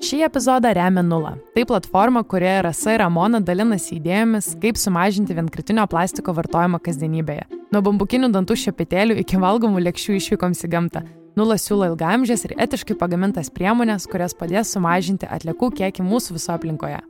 Šį 0.00 0.22
epizodą 0.24 0.70
remia 0.72 1.02
Nula. 1.04 1.34
Tai 1.52 1.66
platforma, 1.68 2.22
kurioje 2.24 2.62
Rasa 2.64 2.94
ir 2.94 3.02
Ramona 3.02 3.36
dalinasi 3.44 3.98
idėjomis, 3.98 4.54
kaip 4.62 4.78
sumažinti 4.80 5.34
vienkritinio 5.36 5.84
plastiko 5.92 6.32
vartojimą 6.38 6.78
kasdienybėje. 6.80 7.42
Nuo 7.68 7.82
bambukinių 7.84 8.30
dantų 8.32 8.56
šepetėlių 8.62 9.18
iki 9.20 9.36
valgomų 9.42 9.82
lėkščių 9.84 10.16
išvykoms 10.16 10.64
į 10.64 10.70
gamtą. 10.72 11.02
Nula 11.36 11.58
siūlo 11.60 11.90
ilgamžės 11.90 12.46
ir 12.48 12.54
etiškai 12.64 12.96
pagamintas 12.96 13.52
priemonės, 13.52 14.08
kurias 14.08 14.32
padės 14.32 14.72
sumažinti 14.72 15.28
atliekų 15.28 15.68
kiekį 15.82 16.08
mūsų 16.08 16.38
viso 16.38 16.56
aplinkoje. 16.56 17.02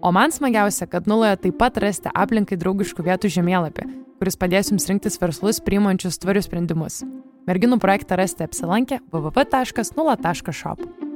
O 0.00 0.08
man 0.16 0.32
smagiausia, 0.32 0.88
kad 0.88 1.04
Nuloje 1.12 1.36
taip 1.44 1.60
pat 1.60 1.76
rasite 1.84 2.08
aplinkai 2.08 2.56
draugiškų 2.56 3.04
vietų 3.04 3.34
žemėlapį, 3.36 3.84
kuris 4.16 4.40
padės 4.40 4.72
jums 4.72 4.88
rinktis 4.88 5.20
verslus 5.20 5.60
priimančius 5.60 6.16
tvarius 6.24 6.48
sprendimus. 6.48 7.02
Merginų 7.44 7.76
projektą 7.84 8.16
rasite 8.16 8.48
apsilankę 8.48 9.02
www.nula.shop. 9.12 11.09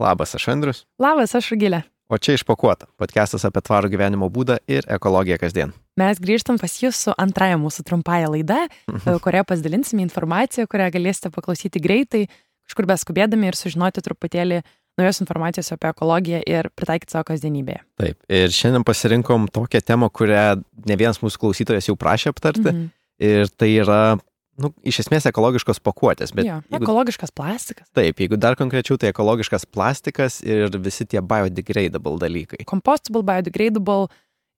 Labas, 0.00 0.34
aš 0.34 0.48
Andrius. 0.48 0.84
Labas, 0.98 1.34
aš 1.36 1.50
Rugilė. 1.52 1.82
O 2.10 2.18
čia 2.18 2.34
išpakuota- 2.34 2.88
podcastas 3.00 3.44
apie 3.46 3.60
tvarų 3.62 3.90
gyvenimo 3.92 4.30
būdą 4.32 4.58
ir 4.66 4.82
ekologiją 4.88 5.38
kasdien. 5.38 5.72
Mes 5.96 6.18
grįžtam 6.18 6.58
pas 6.58 6.72
jūs 6.82 6.94
su 6.96 7.12
antraja 7.18 7.56
mūsų 7.56 7.84
trumpąją 7.84 8.30
laida, 8.34 8.68
Mhm. 8.88 9.18
kurioje 9.20 9.44
pasidalinsime 9.46 10.02
informaciją, 10.08 10.66
kurią 10.66 10.90
galėsite 10.90 11.30
paklausyti 11.30 11.80
greitai, 11.80 12.28
kažkur 12.66 12.86
beskubėdami 12.86 13.46
ir 13.46 13.52
sužinoti 13.52 14.00
truputėlį 14.02 14.62
naujos 14.98 15.20
informacijos 15.20 15.70
apie 15.72 15.88
ekologiją 15.92 16.42
ir 16.46 16.68
pritaikyti 16.76 17.10
savo 17.10 17.24
kasdienybėje. 17.24 17.80
Taip. 17.98 18.16
Ir 18.28 18.48
šiandien 18.48 18.84
pasirinkom 18.84 19.48
tokią 19.48 19.80
temą, 19.84 20.10
kurią 20.10 20.64
ne 20.86 20.96
vienas 20.96 21.18
mūsų 21.20 21.38
klausytojas 21.38 21.86
jau 21.86 21.96
prašė 21.96 22.28
aptarti. 22.34 22.72
Mhm. 22.72 22.90
Ir 23.20 23.46
tai 23.56 23.68
yra, 23.76 24.18
nu, 24.60 24.70
iš 24.86 25.02
esmės 25.04 25.26
ekologiškos 25.30 25.80
pakuotės. 25.84 26.34
Bet 26.36 26.48
Jo, 26.48 26.58
jeigu, 26.66 26.82
ekologiškas 26.84 27.32
plastikas. 27.36 27.88
taip, 27.96 28.20
jeigu 28.20 28.38
dar 28.40 28.56
konkrečiau, 28.58 28.98
tai 29.00 29.12
ekologiškas 29.14 29.66
plastikas 29.66 30.40
ir 30.46 30.72
visi 30.82 31.06
tie 31.08 31.22
biodegradable 31.22 32.18
dalykai. 32.20 32.64
Compostable, 32.70 33.24
biodegradable, 33.26 34.10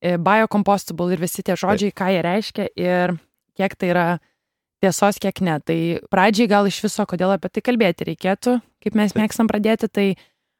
e, 0.02 0.16
biocompostable 0.18 1.14
ir 1.14 1.22
visi 1.22 1.44
tie 1.46 1.56
žodžiai, 1.58 1.94
ką 1.94 2.10
jie 2.12 2.22
reiškia 2.26 2.68
ir 2.76 3.16
kiek 3.58 3.76
tai 3.78 3.92
yra 3.92 4.06
tiesos, 4.82 5.20
kiek 5.22 5.40
ne. 5.44 5.58
Tai 5.62 5.78
pradžiai 6.10 6.50
gal 6.50 6.66
iš 6.66 6.82
viso, 6.82 7.06
kodėl 7.06 7.36
apie 7.36 7.52
tai 7.52 7.62
kalbėti 7.62 8.08
reikėtų, 8.10 8.58
kaip 8.82 8.98
mes 8.98 9.14
mėgstam 9.18 9.50
pradėti, 9.50 9.88
tai 9.88 10.06
e, 10.12 10.16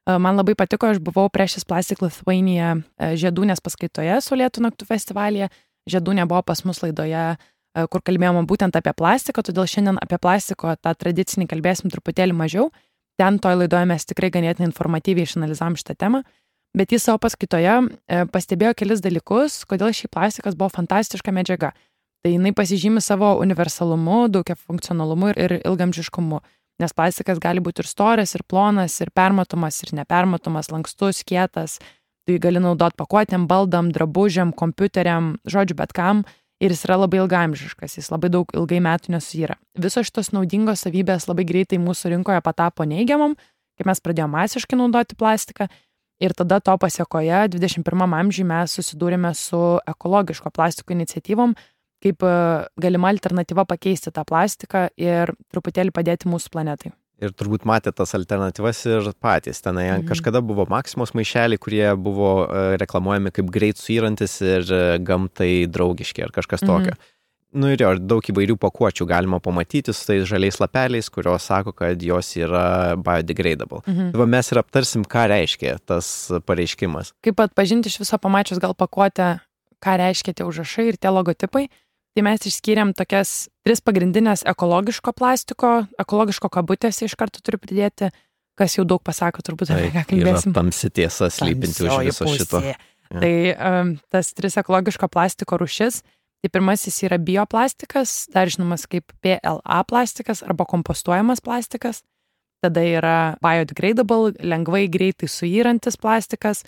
man 0.07 0.39
labai 0.39 0.55
patiko, 0.59 0.93
aš 0.93 1.03
buvau 1.03 1.29
Precious 1.33 1.67
Plastic 1.67 2.03
Lithuania 2.05 2.77
e, 2.97 3.15
žiedūnės 3.19 3.65
paskaitoje 3.65 4.21
Solėtų 4.23 4.69
naktų 4.69 4.87
festivalyje, 4.87 5.51
žiedūnė 5.91 6.29
buvo 6.31 6.45
pas 6.47 6.63
mus 6.69 6.83
laidoje 6.85 7.25
e, 7.35 7.52
kur 7.73 8.03
kalbėjome 8.05 8.45
būtent 8.49 8.77
apie 8.77 8.93
plastiką, 8.97 9.45
todėl 9.47 9.69
šiandien 9.71 10.01
apie 10.03 10.19
plastiko 10.21 10.75
tą 10.77 10.93
tradicinį 10.99 11.49
kalbėsim 11.51 11.93
truputėlį 11.93 12.37
mažiau. 12.37 12.71
Ten 13.21 13.39
toj 13.43 13.63
laidoje 13.63 13.89
mes 13.89 14.07
tikrai 14.09 14.33
ganėtinai 14.33 14.71
informatyviai 14.71 15.29
išanalizavom 15.29 15.77
šitą 15.81 15.97
temą, 16.01 16.23
bet 16.77 16.93
jis 16.93 17.05
savo 17.07 17.21
paskaitoje 17.23 17.75
e, 17.77 18.25
pastebėjo 18.33 18.75
kelis 18.81 19.03
dalykus, 19.05 19.63
kodėl 19.69 19.93
šį 19.97 20.11
plastikas 20.13 20.57
buvo 20.57 20.73
fantastiška 20.73 21.35
medžiaga. 21.35 21.73
Tai 22.23 22.33
jinai 22.33 22.53
pasižymi 22.55 23.03
savo 23.03 23.35
universalumu, 23.43 24.29
daugia 24.33 24.57
funkcionalumu 24.57 25.33
ir, 25.33 25.41
ir 25.43 25.55
ilgamžiškumu. 25.61 26.41
Nes 26.81 26.95
plastikas 26.97 27.41
gali 27.43 27.61
būti 27.61 27.83
ir 27.83 27.89
storas, 27.89 28.33
ir 28.37 28.45
plonas, 28.49 28.95
ir 29.03 29.11
permatomas, 29.15 29.81
ir 29.85 29.93
nepermatomas, 29.99 30.71
lankstus, 30.73 31.25
kietas. 31.27 31.81
Tai 32.27 32.39
gali 32.39 32.63
naudoti 32.63 32.97
pakuotėm, 33.01 33.49
baldam, 33.51 33.91
drabužiam, 33.93 34.53
kompiuteriam, 34.55 35.35
žodžiu, 35.43 35.77
bet 35.81 35.93
kam 35.97 36.23
ir 36.63 36.71
jis 36.71 36.85
yra 36.87 36.99
labai 37.03 37.23
ilgamžiškas, 37.23 37.97
jis 37.99 38.11
labai 38.13 38.31
daug 38.33 38.51
ilgai 38.55 38.79
metų 38.85 39.17
nesuyra. 39.17 39.59
Visos 39.79 40.07
šitos 40.09 40.31
naudingos 40.35 40.85
savybės 40.87 41.27
labai 41.31 41.47
greitai 41.49 41.81
mūsų 41.83 42.15
rinkoje 42.15 42.43
patapo 42.45 42.87
neigiamam, 42.89 43.35
kai 43.79 43.89
mes 43.89 44.03
pradėjome 44.05 44.37
masiškai 44.39 44.79
naudoti 44.79 45.19
plastiką 45.19 45.69
ir 46.23 46.35
tada 46.39 46.61
to 46.63 46.77
pasiekoje 46.79 47.49
21 47.57 48.17
amžiuje 48.21 48.47
mes 48.47 48.79
susidūrėme 48.79 49.35
su 49.35 49.61
ekologiško 49.91 50.55
plastiko 50.55 50.95
iniciatyvom, 50.95 51.57
kaip 52.03 52.23
e, 52.27 52.35
galima 52.83 53.11
alternatyva 53.11 53.67
pakeisti 53.67 54.15
tą 54.15 54.25
plastiką 54.29 54.89
ir 54.99 55.35
truputėlį 55.51 55.95
padėti 55.95 56.31
mūsų 56.31 56.55
planetai. 56.55 56.95
Ir 57.23 57.31
turbūt 57.39 57.63
matė 57.69 57.93
tas 57.95 58.13
alternatyvas 58.19 58.81
ir 58.91 59.13
patys. 59.23 59.63
Tenai 59.63 59.87
Mhm. 59.93 60.03
mhm. 60.03 60.09
kažkada 60.11 60.41
buvo 60.43 60.67
Maksimos 60.67 61.15
maišeliai, 61.15 61.59
kurie 61.63 61.87
buvo 61.97 62.49
e, 62.51 62.77
reklamuojami 62.83 63.31
kaip 63.31 63.51
greit 63.55 63.79
suyrantis 63.79 64.41
ir 64.43 64.67
e, 64.67 64.99
gamtai 64.99 65.67
draugiški 65.71 66.25
ar 66.27 66.33
kažkas 66.35 66.63
Mhm. 66.63 66.69
tokio. 66.71 66.95
Nu 67.55 67.69
ir 67.69 67.77
jo, 67.85 67.91
daug 68.01 68.25
įvairių 68.25 68.57
pakuočių 68.57 69.05
galima 69.07 69.37
pamatyti 69.39 69.93
su 69.93 70.07
tais 70.09 70.25
žaliais 70.25 70.57
lapeliais, 70.59 71.11
kurios 71.13 71.45
sako, 71.45 71.73
kad 71.77 72.01
jos 72.01 72.31
yra 72.41 72.97
biodegradable. 72.97 73.83
Mhm. 73.87 74.13
Tai 74.13 74.19
va 74.23 74.27
mes 74.27 74.51
ir 74.53 74.59
aptarsim, 74.59 75.05
ką 75.05 75.27
reiškia 75.29 75.79
tas 75.85 76.33
pareiškimas. 76.49 77.13
Kaip 77.23 77.37
atpažinti 77.45 77.93
iš 77.93 77.99
viso 78.01 78.17
pamačius 78.19 78.59
gal 78.59 78.73
pakuotę, 78.75 79.41
ką 79.85 79.93
reiškia 80.01 80.33
tie 80.35 80.45
užrašai 80.49 80.89
ir 80.89 80.97
tie 80.97 81.11
logotipai. 81.13 81.69
Tai 82.13 82.25
mes 82.27 82.45
išskyrėm 82.45 82.93
tokias 82.97 83.49
tris 83.65 83.81
pagrindinės 83.81 84.45
ekologiško 84.49 85.15
plastiko, 85.17 85.73
ekologiško 86.03 86.51
kabutėse 86.53 87.07
iš 87.07 87.17
karto 87.17 87.41
turiu 87.41 87.61
pridėti, 87.63 88.11
kas 88.59 88.77
jau 88.77 88.85
daug 88.85 89.01
pasako 89.05 89.45
turbūt 89.47 89.73
apie 89.73 89.89
ką 89.95 90.03
kalbėsim. 90.11 90.53
tamsi 90.57 90.91
tiesa 90.93 91.31
slypinti 91.33 91.87
už 91.87 92.03
viso 92.05 92.29
šito. 92.29 92.61
pusė. 92.61 92.75
Jo. 93.13 93.21
Tai 93.21 93.35
um, 93.53 93.95
tas 94.13 94.33
tris 94.37 94.59
ekologiško 94.61 95.09
plastiko 95.13 95.59
rušis. 95.61 96.03
Tai 96.43 96.51
pirmasis 96.51 96.97
yra 97.07 97.21
bioplastikas, 97.23 98.27
dar 98.35 98.51
žinomas 98.51 98.89
kaip 98.91 99.13
PLA 99.23 99.83
plastikas 99.87 100.41
arba 100.43 100.67
kompostuojamas 100.67 101.39
plastikas. 101.45 102.01
Tada 102.63 102.83
yra 102.83 103.19
biodegradable, 103.43 104.35
lengvai 104.43 104.89
greitai 104.91 105.31
suyrantis 105.31 105.97
plastikas. 106.03 106.65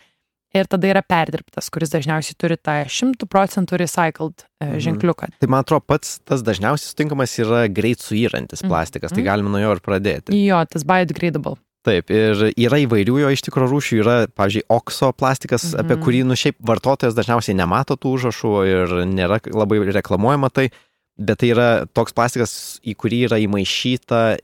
Ir 0.55 0.69
tada 0.71 0.87
yra 0.87 1.03
perdirbtas, 1.03 1.67
kuris 1.75 1.91
dažniausiai 1.91 2.37
turi 2.39 2.55
tą 2.57 2.77
100 2.87 3.27
procentų 3.27 3.79
recycled 3.83 4.45
e, 4.63 4.67
Mhm. 4.69 4.79
ženkliuką. 4.87 5.29
Tai 5.41 5.49
man 5.51 5.65
atrodo, 5.65 5.83
pats 5.87 6.21
tas 6.25 6.43
dažniausiai 6.47 6.93
sutinkamas 6.95 7.35
yra 7.43 7.65
greit 7.69 7.99
suyrantis 7.99 8.63
Mhm. 8.63 8.71
plastikas, 8.71 9.11
tai 9.11 9.23
Mhm. 9.23 9.27
galima 9.27 9.51
nuo 9.51 9.59
jo 9.61 9.73
ir 9.75 9.81
pradėti. 9.81 10.31
Jo, 10.47 10.65
tas 10.71 10.85
biodegradable. 10.85 11.57
Taip, 11.85 12.09
ir 12.09 12.55
yra 12.57 12.79
įvairių 12.87 13.17
jo 13.21 13.29
iš 13.35 13.43
tikrųjų 13.45 13.69
rūšių, 13.75 13.99
yra, 14.01 14.27
pavyzdžiui, 14.33 14.63
okso 14.71 15.13
plastikas, 15.13 15.75
mhm. 15.75 15.81
apie 15.85 15.97
Mhm. 15.97 16.03
kurį, 16.05 16.25
nu, 16.25 16.35
šiaip 16.35 16.57
vartotojas 16.63 17.15
dažniausiai 17.15 17.55
nemato 17.55 17.97
tų 17.99 18.15
užrašų 18.17 18.53
ir 18.65 18.89
nėra 19.05 19.41
labai 19.53 19.83
reklamuojama 19.93 20.51
tai, 20.53 20.71
bet 21.19 21.39
tai 21.39 21.49
yra 21.51 21.85
toks 21.93 22.13
plastikas, 22.15 22.81
į 22.87 22.95
kurį 22.97 23.29
yra 23.29 23.37
įmaišyta 23.43 24.39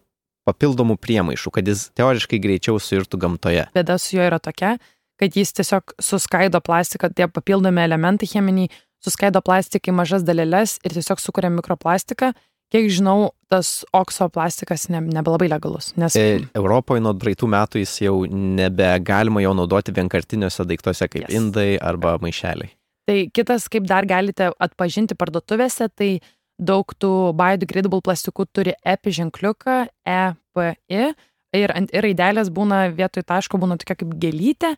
papildomų 0.47 0.99
priemaišų, 0.99 1.51
kad 1.53 1.65
jis 1.67 1.91
teoriškai 1.97 2.41
greičiau 2.43 2.77
suirtų 2.83 3.17
gamtoje. 3.19 3.69
Bėda 3.75 3.99
su 4.01 4.17
juo 4.17 4.27
yra 4.27 4.39
tokia, 4.41 4.79
kad 5.21 5.37
jis 5.37 5.53
tiesiog 5.57 5.95
suskaido 6.01 6.61
plastiką, 6.65 7.11
tie 7.15 7.29
papildomi 7.29 7.83
elementai 7.85 8.29
cheminiai 8.31 8.71
suskaido 9.05 9.43
plastiką 9.45 9.93
į 9.93 9.99
mažas 10.01 10.25
dalelės 10.27 10.79
ir 10.85 10.97
tiesiog 10.97 11.21
sukuria 11.21 11.53
mikroplastiką. 11.53 12.33
Kiek 12.71 12.87
žinau, 12.95 13.33
tas 13.51 13.81
okso 13.97 14.29
plastikas 14.31 14.85
ne, 14.95 15.01
nebelabai 15.03 15.49
legalus, 15.51 15.89
nes 15.99 16.15
E, 16.15 16.39
Europoje 16.55 17.03
nuo 17.03 17.17
praeitų 17.19 17.49
metų 17.51 17.81
jis 17.83 17.97
jau 18.05 18.13
nebegalima 18.31 19.43
jo 19.43 19.57
naudoti 19.59 19.95
vienkartiniuose 19.97 20.69
daiktuose 20.71 21.09
kaip 21.11 21.25
Yes. 21.25 21.35
indai 21.35 21.71
arba 21.83 22.15
maišeliai. 22.23 22.71
Tai 23.11 23.17
kitas, 23.35 23.67
kaip 23.67 23.89
dar 23.91 24.07
galite 24.07 24.53
atpažinti 24.63 25.17
parduotuvėse, 25.19 25.89
tai 25.99 26.21
daug 26.63 26.87
tų 26.95 27.33
biodegradable 27.35 27.99
plastikų 28.07 28.47
turi 28.55 28.77
EPI 28.87 29.17
ženkliuką, 29.19 29.77
EPI 30.07 31.03
ir 31.59 31.75
ant 31.75 31.91
ir 31.91 32.07
raidelės 32.07 32.53
būna 32.55 32.85
vietoj 32.95 33.27
taško 33.27 33.59
būna 33.59 33.81
tokia 33.81 33.99
kaip 34.05 34.15
gelytė. 34.23 34.77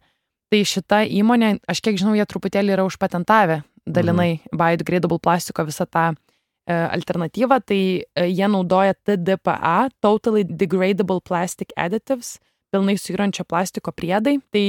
Tai 0.53 0.61
šita 0.69 0.99
įmonė, 1.09 1.55
aš 1.65 1.81
kiek 1.81 1.97
žinau, 1.97 2.13
jie 2.13 2.27
truputėlį 2.29 2.75
yra 2.75 2.85
užpatentavę 2.85 3.63
dalinai 3.89 4.35
mhm. 4.35 4.59
biodegradable 4.61 5.17
plastiko 5.23 5.65
visą 5.65 5.87
tą 5.89 6.11
e, 6.13 6.75
alternatyvą, 6.77 7.59
tai 7.65 7.79
e, 8.05 8.27
jie 8.29 8.49
naudoja 8.53 8.95
TDPA, 8.95 9.89
Totally 10.05 10.45
Degradable 10.45 11.23
Plastic 11.25 11.73
Additives, 11.73 12.37
pilnai 12.73 12.99
suyrančio 13.01 13.47
plastiko 13.49 13.95
priedai. 13.97 14.37
Tai 14.53 14.65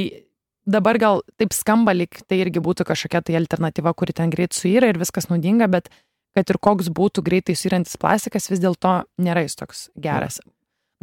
dabar 0.64 0.98
gal 1.04 1.22
taip 1.36 1.52
skamba, 1.54 1.92
lyg 1.94 2.16
tai 2.32 2.40
irgi 2.46 2.64
būtų 2.64 2.88
kažkokia 2.88 3.22
tai 3.28 3.36
alternatyva, 3.42 3.94
kuri 3.94 4.16
ten 4.16 4.32
greit 4.32 4.56
suyra 4.56 4.88
ir 4.90 5.02
viskas 5.02 5.28
naudinga, 5.28 5.68
bet 5.68 5.92
kad 6.34 6.48
ir 6.50 6.58
koks 6.64 6.88
būtų 6.96 7.22
greitai 7.28 7.58
suyrantis 7.60 8.00
plastikas, 8.00 8.48
vis 8.50 8.64
dėlto 8.64 9.02
nėra 9.22 9.44
jis 9.44 9.60
toks 9.60 9.84
geras. 10.00 10.40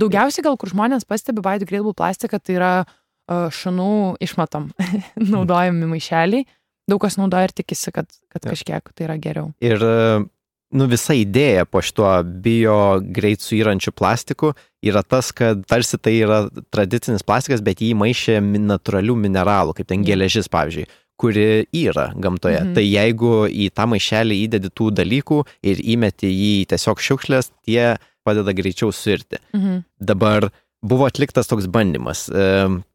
Daugiausiai 0.01 0.43
gal, 0.49 0.57
kur 0.57 0.73
žmonės 0.73 1.05
pastebi 1.05 1.45
biodegradable 1.45 1.93
plastiką, 1.95 2.41
tai 2.41 2.57
yra 2.57 2.73
uh, 2.81 2.97
šunų 3.31 3.93
išmatom 4.25 4.71
naudojami 5.35 5.89
maišeliai. 5.95 6.47
Daug 6.91 7.03
kas 7.05 7.17
naudoja 7.21 7.49
ir 7.49 7.55
tikisi, 7.55 7.93
kad, 7.95 8.11
kad 8.33 8.45
Jo. 8.45 8.55
kažkiek 8.55 8.93
tai 8.97 9.07
yra 9.07 9.17
geriau. 9.23 9.53
Ir 9.63 9.83
nu, 10.75 10.87
visa 10.91 11.15
idėja 11.15 11.67
po 11.67 11.83
šituo 11.85 12.09
bio 12.43 12.99
greit 13.03 13.45
suyrančiu 13.45 13.93
plastiku 13.95 14.55
yra 14.83 15.05
tas, 15.07 15.31
kad 15.37 15.63
tarsi 15.71 16.01
tai 16.03 16.17
yra 16.25 16.41
tradicinis 16.75 17.23
plastikas, 17.27 17.63
bet 17.63 17.83
jį 17.85 17.93
maišė 18.01 18.41
natūralių 18.43 19.17
mineralų, 19.23 19.77
kaip 19.79 19.91
ten 19.91 20.07
geležis, 20.07 20.51
pavyzdžiui 20.51 20.89
kuri 21.21 21.67
yra 21.77 22.11
gamtoje. 22.17 22.63
Mhm. 22.65 22.75
Tai 22.77 22.85
jeigu 22.87 23.33
į 23.53 23.69
tą 23.77 23.85
maišelį 23.93 24.39
įdedi 24.47 24.71
tų 24.73 24.89
dalykų 25.03 25.43
ir 25.69 25.83
įmeti 25.95 26.31
jį 26.31 26.53
į 26.63 26.69
tiesiog 26.73 27.03
šiukšlės, 27.05 27.51
tie 27.69 27.99
padeda 28.25 28.55
greičiau 28.57 28.93
suirti. 28.95 29.41
Mhm. 29.57 29.83
Dabar 30.01 30.49
buvo 30.83 31.07
atliktas 31.07 31.49
toks 31.49 31.69
bandymas. 31.69 32.29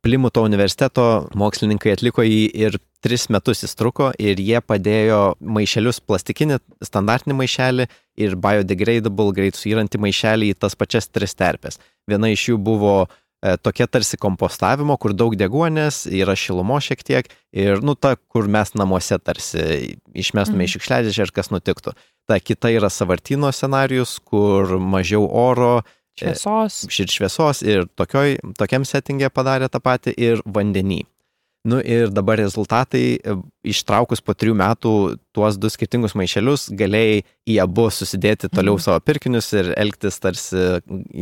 Plimuto 0.01 0.43
universiteto 0.45 1.27
mokslininkai 1.37 1.93
atliko 1.95 2.25
jį 2.25 2.47
ir 2.65 2.77
tris 3.05 3.27
metus 3.29 3.61
jis 3.63 3.77
truko 3.77 4.09
ir 4.17 4.41
jie 4.41 4.61
padėjo 4.61 5.35
maišelius 5.39 6.01
plastikinį 6.01 6.57
standartinį 6.85 7.37
maišelį 7.41 7.85
ir 8.25 8.39
biodegradable, 8.41 9.29
greit 9.37 9.59
suyrantį 9.59 10.01
maišelį 10.01 10.49
į 10.53 10.57
tas 10.65 10.77
pačias 10.79 11.11
tris 11.11 11.37
terpės. 11.37 11.77
Viena 12.09 12.31
iš 12.33 12.47
jų 12.49 12.57
buvo 12.65 12.95
e, 13.05 13.53
tokia 13.61 13.85
tarsi 13.91 14.17
kompostavimo, 14.17 14.97
kur 14.97 15.13
daug 15.13 15.35
deguonės, 15.37 16.05
yra 16.09 16.33
šilumo 16.39 16.79
šiek 16.81 17.05
tiek 17.05 17.29
ir, 17.53 17.83
nu, 17.85 17.93
ta, 17.93 18.15
kur 18.17 18.49
mes 18.49 18.73
namuose 18.73 19.19
tarsi 19.21 19.99
išmestume 20.15 20.63
mm. 20.63 20.65
iš 20.65 20.77
šiukšliadėžę 20.77 21.27
ir 21.27 21.35
kas 21.35 21.53
nutiktų. 21.53 21.93
Ta 22.25 22.39
kita 22.41 22.73
yra 22.73 22.89
savartino 22.89 23.51
scenarius, 23.53 24.17
kur 24.25 24.79
mažiau 24.81 25.27
oro, 25.29 25.83
Šviesos. 26.15 26.85
Ir 26.87 27.11
šviesos 27.11 27.61
ir 27.65 27.89
tokioj, 27.99 28.37
tokiam 28.59 28.85
settingė 28.87 29.29
padarė 29.33 29.67
tą 29.71 29.81
patį 29.83 30.15
ir 30.15 30.41
vandenį. 30.45 31.03
Nu 31.65 31.79
ir 31.81 32.11
dabar 32.13 32.37
rezultatai, 32.37 33.17
e, 33.17 33.35
ištraukus 33.65 34.21
po 34.21 34.35
trijų 34.37 34.53
metų 34.59 34.91
tuos 35.33 35.57
du 35.57 35.71
skirtingus 35.73 36.13
maišelius, 36.13 36.67
galėjai 36.77 37.23
į 37.49 37.55
abu 37.63 37.87
susidėti 37.89 38.51
toliau 38.53 38.77
mhm. 38.77 38.83
savo 38.85 39.01
pirkinius 39.01 39.49
ir 39.57 39.71
elgtis 39.73 40.21
tarsi 40.21 40.65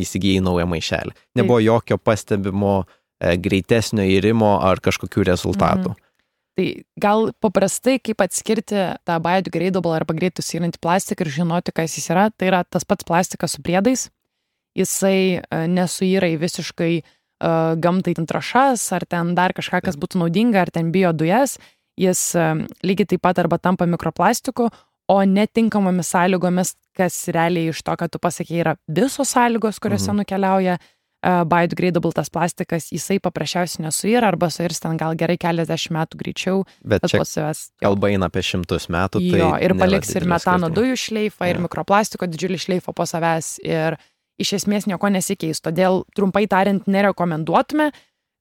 įsigijai 0.04 0.44
naują 0.44 0.68
maišelį. 0.68 1.16
Nebuvo 1.40 1.62
Taip. 1.62 1.68
jokio 1.70 1.98
pastebimo 1.98 2.74
e, 2.84 3.38
greitesnio 3.40 4.04
įrimo 4.18 4.58
ar 4.68 4.84
kažkokių 4.84 5.24
rezultatų. 5.32 5.94
Mhm. 5.96 6.10
Tai 6.54 6.68
gal 7.02 7.32
paprastai, 7.42 7.96
kaip 8.04 8.20
atskirti 8.22 8.84
tą 9.08 9.16
biodegradable 9.24 9.96
arba 9.96 10.14
greitus 10.14 10.52
įrantį 10.54 10.84
plastiką 10.84 11.26
ir 11.26 11.32
žinoti, 11.40 11.74
kas 11.74 11.96
jis 11.98 12.12
yra, 12.14 12.28
tai 12.36 12.52
yra 12.52 12.62
tas 12.68 12.86
pats 12.86 13.08
plastikas 13.08 13.56
su 13.56 13.64
priedais, 13.66 14.10
jisai 14.78 15.20
e, 15.40 15.66
nesuyra 15.70 16.30
į 16.34 16.40
visiškai 16.42 16.94
uh, 17.44 17.74
gamtai 17.80 18.16
trašas, 18.16 18.86
ar 18.96 19.06
ten 19.10 19.36
dar 19.38 19.54
kažką, 19.54 19.84
kas 19.86 20.00
būtų 20.00 20.24
naudinga, 20.24 20.64
ar 20.64 20.72
ten 20.74 20.92
bio 20.94 21.14
dujas, 21.14 21.58
jis 22.00 22.32
uh, 22.40 22.64
lygiai 22.86 23.14
taip 23.14 23.24
pat 23.26 23.44
arba 23.44 23.60
tampa 23.62 23.86
mikroplastiku, 23.90 24.72
o 25.12 25.20
netinkamomis 25.28 26.14
sąlygomis, 26.16 26.76
kas 26.96 27.28
realiai 27.36 27.74
iš 27.74 27.84
to, 27.84 27.96
kad 28.00 28.12
tu 28.12 28.22
pasakėjai, 28.24 28.62
yra 28.64 28.76
visos 28.88 29.34
sąlygos, 29.36 29.82
kuriuose 29.84 30.10
mhm. 30.14 30.22
nukeliauja 30.24 30.78
uh, 30.80 31.42
biodegradable 31.50 32.14
tas 32.16 32.32
plastikas, 32.34 32.88
jisai 32.96 33.20
paprasčiausiai 33.22 33.84
nesuyra 33.90 34.32
arba 34.32 34.48
suirs 34.54 34.80
ten 34.82 34.96
gal 35.02 35.18
gerai 35.20 35.36
keliasdešimt 35.42 35.98
metų 36.00 36.22
greičiau. 36.24 36.64
Bet 36.88 37.06
čia 37.12 37.22
savęs, 37.28 37.66
kalba 37.84 38.14
eina 38.14 38.32
apie 38.32 38.46
šimtus 38.48 38.88
metų. 38.94 39.22
Tai 39.28 39.44
jo, 39.44 39.52
ir 39.68 39.76
paliks 39.84 40.16
ir 40.16 40.26
metano 40.26 40.72
skirtumo. 40.72 40.80
dujų 40.80 41.04
šleifą, 41.04 41.46
ja. 41.46 41.54
ir 41.54 41.62
mikroplastiko 41.68 42.32
didžiulį 42.32 42.64
šleifą 42.66 42.96
po 42.96 43.06
savęs. 43.10 43.58
Ir 43.68 44.00
uh, 44.00 44.10
iš 44.42 44.56
esmės 44.60 44.88
nieko 44.90 45.12
nesikeis. 45.14 45.62
Todėl, 45.64 46.04
trumpai 46.16 46.46
tariant, 46.52 46.88
nerekomenduotume. 46.90 47.92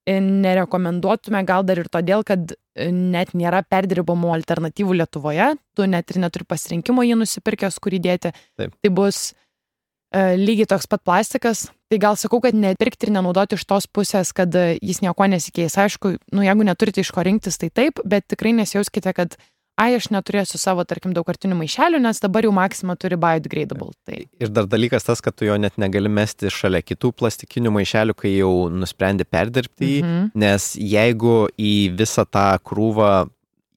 E, 0.02 0.16
nerekomenduotume 0.18 1.44
gal 1.46 1.62
dar 1.66 1.78
ir 1.78 1.86
todėl, 1.92 2.24
kad 2.26 2.54
e, 2.54 2.88
net 2.90 3.36
nėra 3.38 3.62
perdirbamų 3.62 4.32
alternatyvų 4.34 4.96
Lietuvoje, 4.98 5.52
tu 5.78 5.86
net 5.86 6.10
ir 6.10 6.18
neturi 6.24 6.48
pasirinkimo 6.48 7.04
jį 7.06 7.20
nusipirkęs, 7.20 7.78
kurį 7.82 8.02
dėti. 8.08 8.32
Taip. 8.58 8.74
Tai 8.82 8.92
bus 8.96 9.20
e, 9.30 10.34
lygiai 10.40 10.66
toks 10.74 10.90
pat 10.90 11.04
plastikas. 11.06 11.68
Tai 11.92 12.00
gal 12.02 12.18
sakau, 12.18 12.40
kad 12.42 12.56
nepirkti 12.56 13.06
ir 13.06 13.14
nenaudoti 13.14 13.54
iš 13.58 13.66
tos 13.68 13.86
pusės, 13.86 14.32
kad 14.34 14.50
e, 14.58 14.78
jis 14.82 15.04
nieko 15.04 15.28
nesikeis. 15.30 15.78
Aišku, 15.78 16.16
nu, 16.34 16.42
jeigu 16.42 16.66
neturite 16.66 17.04
iš 17.04 17.12
ko 17.14 17.22
rinktis, 17.28 17.60
tai 17.62 17.70
taip, 17.70 18.02
bet 18.02 18.26
tikrai 18.32 18.56
nesijauskite, 18.58 19.12
kad 19.14 19.36
ai, 19.82 19.96
aš 19.98 20.08
neturėsiu 20.14 20.60
savo, 20.60 20.84
tarkim, 20.88 21.14
daugkartinių 21.16 21.56
maišelių, 21.58 22.00
nes 22.04 22.22
dabar 22.22 22.46
jau 22.46 22.52
Maxima 22.54 22.96
turi 23.00 23.18
biodegradable. 23.20 23.90
Tai. 24.06 24.22
Ir 24.42 24.52
dar 24.54 24.68
dalykas 24.70 25.06
tas, 25.08 25.22
kad 25.24 25.36
tu 25.36 25.48
jo 25.48 25.56
net 25.60 25.78
negali 25.82 26.10
mesti 26.12 26.52
šalia 26.52 26.82
kitų 26.84 27.12
plastikinių 27.18 27.74
maišelių, 27.78 28.16
kai 28.18 28.34
jau 28.36 28.52
nusprendė 28.72 29.26
perdirbti 29.28 29.88
jį, 29.88 30.00
mhm. 30.02 30.32
nes 30.42 30.72
jeigu 30.78 31.36
į 31.58 31.74
visą 31.98 32.26
tą 32.28 32.48
krūvą 32.64 33.12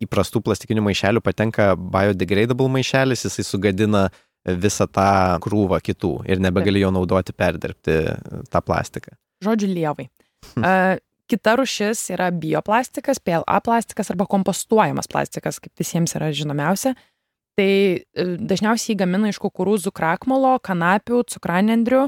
įprastų 0.06 0.42
plastikinių 0.46 0.84
maišelių 0.90 1.24
patenka 1.24 1.74
biodegradable 1.80 2.68
maišelis, 2.74 3.26
jisai 3.28 3.46
sugadina 3.48 4.08
visą 4.46 4.86
tą 4.92 5.40
krūvą 5.42 5.80
kitų 5.82 6.14
ir 6.30 6.42
nebegali 6.44 6.84
jo 6.84 6.92
naudoti 6.94 7.34
perdirbti 7.34 7.98
tą 8.52 8.62
plastiką. 8.62 9.16
Žodžiu, 9.46 9.72
lievai. 9.74 10.10
Uh, 10.56 11.00
Kita 11.32 11.56
rušis 11.58 12.04
yra 12.14 12.30
bioplastikas, 12.30 13.20
PLA 13.24 13.60
plastikas 13.66 14.12
arba 14.14 14.28
kompostuojamas 14.30 15.10
plastikas, 15.10 15.58
kaip 15.64 15.74
visiems 15.82 16.14
yra 16.18 16.30
žinomiausia. 16.36 16.94
Tai 17.56 17.72
e, 17.72 18.26
dažniausiai 18.38 18.94
jį 18.94 19.00
gamina 19.00 19.32
iš 19.32 19.40
kukurūzų 19.42 19.94
krakmolo, 19.96 20.58
kanapių, 20.64 21.24
cukranendrių 21.32 22.04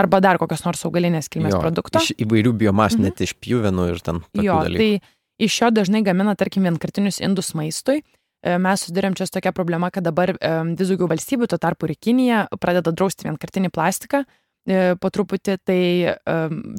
arba 0.00 0.20
dar 0.22 0.38
kokios 0.40 0.62
nors 0.66 0.84
augalinės 0.86 1.30
kilmės 1.32 1.56
produkto. 1.56 2.02
Iš 2.02 2.14
įvairių 2.20 2.52
biomas, 2.60 2.96
mhm. 2.96 3.08
net 3.08 3.24
iš 3.24 3.34
pjuvenų 3.40 3.88
ir 3.94 4.02
ten. 4.04 4.22
Jo, 4.38 4.60
dalykų. 4.66 4.80
tai 4.80 5.46
iš 5.48 5.60
jo 5.62 5.70
dažnai 5.74 6.04
gamina, 6.06 6.36
tarkim, 6.38 6.68
vienkartinius 6.68 7.20
indus 7.24 7.54
maistui. 7.58 8.02
E, 8.40 8.56
mes 8.60 8.84
susidurėm 8.84 9.16
čia 9.16 9.26
su 9.28 9.34
tokia 9.36 9.52
problema, 9.56 9.90
kad 9.92 10.04
dabar 10.06 10.34
e, 10.36 10.52
vis 10.76 10.92
daugiau 10.92 11.10
valstybių, 11.10 11.48
tuo 11.50 11.60
tarpu 11.60 11.88
ir 11.88 11.96
Kinija, 11.96 12.44
pradeda 12.60 12.92
drausti 12.92 13.28
vienkartinį 13.28 13.72
plastiką, 13.74 14.22
po 15.00 15.10
truputį, 15.10 15.56
tai 15.66 15.82
e, 16.06 16.14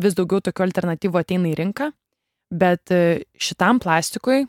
vis 0.04 0.16
daugiau 0.18 0.42
tokių 0.44 0.66
alternatyvų 0.68 1.22
ateina 1.22 1.52
į 1.52 1.58
rinką, 1.60 1.92
bet 2.52 2.94
e, 2.94 3.22
šitam 3.40 3.82
plastikui 3.84 4.46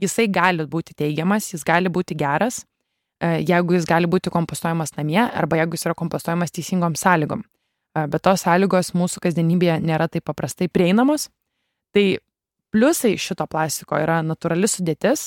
jisai 0.00 0.24
gali 0.32 0.64
būti 0.64 0.94
teigiamas, 0.96 1.50
jis 1.52 1.60
gali 1.68 1.90
būti 1.92 2.14
geras, 2.16 2.62
jeigu 3.20 3.74
jis 3.76 3.84
gali 3.84 4.08
būti 4.08 4.32
kompostuojamas 4.32 4.94
namie 4.96 5.20
arba 5.20 5.58
jeigu 5.58 5.76
jis 5.76 5.84
yra 5.84 5.94
kompostuojamas 5.98 6.54
teisingom 6.56 6.96
sąlygom. 6.96 7.42
Bet 8.08 8.22
tos 8.24 8.46
sąlygos 8.46 8.94
mūsų 8.96 9.20
kasdienybėje 9.26 9.74
nėra 9.84 10.06
taip 10.08 10.24
paprastai 10.30 10.70
prieinamos. 10.72 11.28
Tai 11.92 12.06
pliusai 12.72 13.18
šito 13.20 13.44
plastiko 13.52 13.98
yra 14.00 14.22
natūrali 14.24 14.70
sudėtis, 14.70 15.26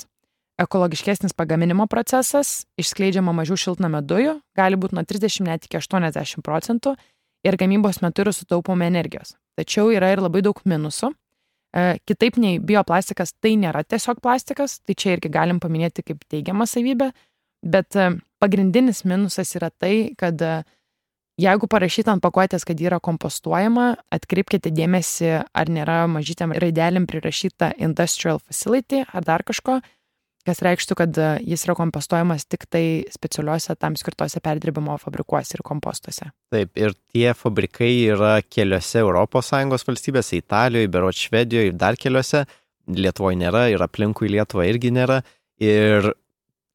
ekologiškesnis 0.62 1.34
pagaminimo 1.38 1.88
procesas, 1.92 2.64
išskleidžiama 2.80 3.34
mažiau 3.36 3.58
šiltnamio 3.60 4.04
dujų, 4.06 4.38
gali 4.58 4.80
būti 4.80 4.98
nuo 4.98 5.04
30 5.08 5.48
net 5.48 5.68
iki 5.68 5.80
80 5.80 6.44
procentų 6.46 6.96
ir 7.44 7.57
gamybos 7.60 8.01
metu 8.04 8.24
yra 8.24 8.34
sutaupoma 8.36 8.88
energijos. 8.88 9.36
Tačiau 9.60 9.92
yra 9.94 10.12
ir 10.13 10.22
labai 10.24 10.42
daug 10.45 10.60
minusų. 10.66 11.12
E, 11.74 11.98
kitaip 12.06 12.38
nei 12.42 12.60
bioplastikas, 12.62 13.34
tai 13.42 13.56
nėra 13.57 13.84
tiesiog 13.86 14.22
plastikas, 14.22 14.80
tai 14.86 14.95
čia 14.98 15.16
irgi 15.18 15.31
galim 15.34 15.60
paminėti 15.62 16.06
kaip 16.06 16.22
teigiamą 16.30 16.68
savybę, 16.69 17.10
bet 17.66 17.98
e, 17.98 18.12
pagrindinis 18.44 19.04
minusas 19.10 19.56
yra 19.57 19.72
tai, 19.74 20.13
kad 20.18 20.42
e, 20.42 20.54
jeigu 21.42 21.69
parašyta 21.69 22.13
ant 22.13 22.24
pakuotės, 22.24 22.66
kad 22.69 22.81
yra 22.81 23.00
kompostuojama, 23.01 23.88
atkreipkite 24.13 24.69
dėmesį, 24.74 25.34
ar 25.50 25.74
nėra 25.74 26.04
mažytėm 26.13 26.54
raidelėm 26.62 27.10
prirašyta 27.10 27.73
industrial 27.81 28.42
facility 28.45 29.02
ar 29.09 29.26
dar 29.26 29.45
kažko, 29.47 29.80
kas 30.47 30.62
reikštų, 30.66 30.97
kad 31.00 31.19
e, 31.19 31.28
jis 31.54 31.64
yra 31.68 31.76
kompostuojamas 31.78 32.45
tik 32.50 32.66
tai 32.71 32.83
specialiuose 33.12 33.76
tam 33.80 33.95
skirtose 34.00 34.42
perdirbimo 34.44 34.97
fabrikuose 35.02 35.57
ir 35.57 35.64
kompostuose. 35.66 36.30
Taip, 36.54 36.73
ir 36.80 36.95
tie 37.14 37.30
fabrikai 37.38 37.92
yra 38.14 38.33
keliose 38.44 39.04
ES 39.04 39.88
valstybėse- 39.88 40.40
Italijoje, 40.44 40.92
Berot 40.92 41.16
Švedijoje 41.16 41.71
ir 41.71 41.80
dar 41.80 41.95
keliose. 41.95 42.45
Lietuvoje 42.88 43.40
nėra 43.40 43.69
ir 43.71 43.80
aplinkui 43.80 44.28
Lietuvą 44.28 44.68
irgi 44.68 44.92
nėra. 44.92 45.21
Ir 45.64 46.12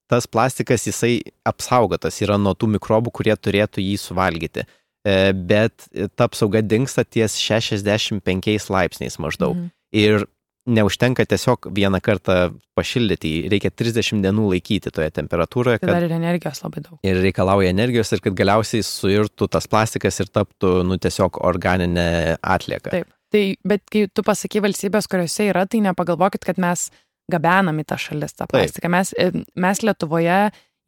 tas 0.08 0.26
plastikas 0.26 0.86
jisai 0.88 1.20
apsaugotas 1.44 2.22
yra 2.24 2.38
nuo 2.40 2.54
tų 2.54 2.78
mikrobų, 2.78 3.12
kurie 3.12 3.36
turėtų 3.36 3.84
jį 3.84 3.98
suvalgyti. 4.00 4.64
E, 5.04 5.32
bet 5.32 5.84
ta 6.16 6.24
apsauga 6.24 6.62
dinksta 6.62 7.04
ties 7.04 7.36
65 7.36 8.70
laipsniais 8.72 9.18
maždaug. 9.20 9.54
Mhm. 9.54 9.70
Ir 9.92 10.26
neužtenka 10.68 11.24
tiesiog 11.28 11.70
vieną 11.74 12.00
kartą 12.04 12.36
pašildyti 12.78 13.30
jį, 13.32 13.42
reikia 13.52 13.72
30 13.72 14.22
dienų 14.24 14.46
laikyti 14.52 14.92
toje 14.94 15.10
temperatūroje. 15.16 15.80
Tai 15.80 15.88
kad, 15.88 15.94
dar 15.96 16.06
ir 16.06 16.14
energijos 16.18 16.62
labai 16.64 16.84
daug. 16.84 16.98
Ir 17.06 17.20
reikalauja 17.24 17.72
energijos 17.72 18.12
ir 18.14 18.22
kad 18.24 18.36
galiausiai 18.38 18.84
suirtų 18.86 19.50
tas 19.56 19.68
plastikas 19.70 20.20
ir 20.22 20.30
taptų, 20.32 20.80
nu, 20.88 20.98
tiesiog 21.00 21.40
organinė 21.48 22.38
atlieka. 22.42 22.92
Taip. 22.94 23.14
Tai, 23.28 23.42
bet 23.68 23.82
kai 23.92 24.06
tu 24.08 24.24
pasakai 24.24 24.62
valstybės, 24.64 25.08
kuriuose 25.10 25.50
yra, 25.50 25.66
tai 25.68 25.82
nepagalvokit, 25.84 26.46
kad 26.48 26.60
mes 26.64 26.86
gabenam 27.28 27.76
į 27.76 27.84
tą 27.90 27.98
šalis 28.00 28.32
tą 28.38 28.46
plastiką. 28.48 28.88
Mes, 28.92 29.12
e, 29.20 29.44
mes 29.52 29.82
Lietuvoje 29.84 30.38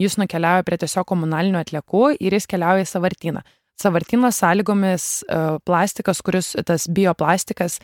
jis 0.01 0.17
nukeliauja 0.21 0.65
prie 0.65 0.79
tiesiog 0.81 1.09
komunalinių 1.11 1.61
atliekų 1.61 2.15
ir 2.17 2.37
jis 2.39 2.49
keliauja 2.49 2.87
į 2.87 2.89
savartyną. 2.89 3.45
Savartyno 3.81 4.31
sąlygomis 4.33 5.07
e, 5.25 5.41
plastikas, 5.69 6.21
kuris 6.25 6.55
tas 6.69 6.89
bioplastikas 6.89 7.79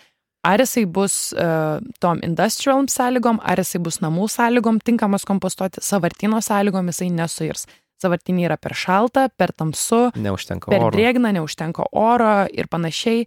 Ar 0.47 0.63
jisai 0.63 0.85
bus 0.87 1.33
uh, 1.35 1.81
tom 2.03 2.21
industrial 2.23 2.85
sąlygom, 2.91 3.41
ar 3.43 3.59
jisai 3.63 3.81
bus 3.83 3.99
namų 4.05 4.29
sąlygom 4.31 4.79
tinkamas 4.87 5.27
kompostuoti, 5.27 5.83
savartino 5.83 6.39
sąlygom 6.45 6.93
jisai 6.93 7.11
nesuirs. 7.15 7.67
Savartinė 8.03 8.45
yra 8.51 8.59
per 8.61 8.77
šalta, 8.77 9.31
per 9.33 9.55
tamsu, 9.57 10.11
neužtenka 10.21 10.69
per 10.69 10.85
oro. 10.85 10.93
drėgna, 10.95 11.33
neužtenka 11.39 11.89
oro 11.97 12.45
ir 12.53 12.69
panašiai. 12.71 13.25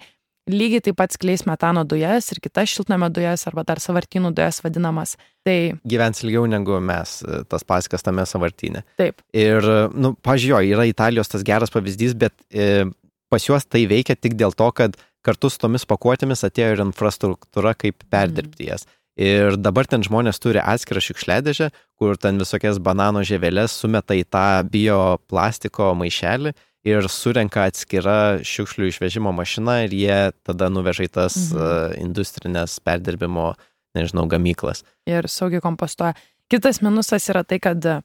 Lygiai 0.50 0.82
taip 0.82 0.96
pat 0.98 1.14
skleis 1.14 1.44
metano 1.46 1.84
dujas 1.86 2.32
ir 2.34 2.40
kitas 2.42 2.72
šiltnamio 2.72 3.10
dujas 3.14 3.44
arba 3.50 3.66
dar 3.68 3.82
savartinų 3.82 4.32
dujas 4.38 4.62
vadinamas. 4.66 5.16
Tai 5.46 5.58
gyvens 5.90 6.24
ilgiau 6.24 6.48
negu 6.50 6.80
mes, 6.82 7.20
e, 7.22 7.42
tas 7.50 7.66
pasikas 7.68 8.06
tame 8.06 8.26
savartinė. 8.30 8.82
Taip. 8.98 9.22
Ir, 9.38 9.68
nu, 9.94 10.16
pažiūrėjau, 10.26 10.72
yra 10.78 10.88
Italijos 10.90 11.30
tas 11.30 11.46
geras 11.46 11.74
pavyzdys, 11.74 12.16
bet 12.18 12.34
e, 12.50 12.88
pas 13.30 13.46
juos 13.46 13.68
tai 13.70 13.84
veikia 13.90 14.18
tik 14.18 14.38
dėl 14.40 14.56
to, 14.58 14.72
kad 14.74 14.98
kartu 15.26 15.52
su 15.52 15.60
tomis 15.62 15.86
pakuotėmis 15.90 16.46
atėjo 16.48 16.76
ir 16.76 16.86
infrastruktūra, 16.86 17.76
kaip 17.78 18.06
perdirbti 18.12 18.70
jas. 18.70 18.88
Ir 19.20 19.58
dabar 19.60 19.88
ten 19.90 20.04
žmonės 20.06 20.40
turi 20.40 20.62
atskirą 20.64 21.02
šiukšliadėžę, 21.04 21.70
kur 22.00 22.16
ten 22.16 22.40
visokias 22.40 22.80
banano 22.80 23.20
žievelės 23.28 23.74
sumeta 23.76 24.16
į 24.16 24.24
tą 24.32 24.64
bioplastiko 24.72 25.92
maišelį 26.00 26.54
ir 26.88 27.08
surenka 27.12 27.66
atskira 27.68 28.40
šiukšlių 28.48 28.88
išvežimo 28.94 29.34
mašina 29.36 29.82
ir 29.86 29.96
jie 29.96 30.20
tada 30.48 30.70
nuveža 30.72 31.10
į 31.10 31.12
tas 31.18 31.36
mhm. 31.36 31.60
uh, 31.60 31.98
industrinės 32.00 32.78
perdirbimo, 32.86 33.52
nežinau, 33.98 34.24
gamyklas. 34.32 34.86
Ir 35.10 35.28
saugiai 35.28 35.64
kompostuoja. 35.64 36.16
Kitas 36.50 36.80
minusas 36.82 37.28
yra 37.30 37.44
tai, 37.44 37.60
kad 37.60 37.84
uh, 37.92 38.00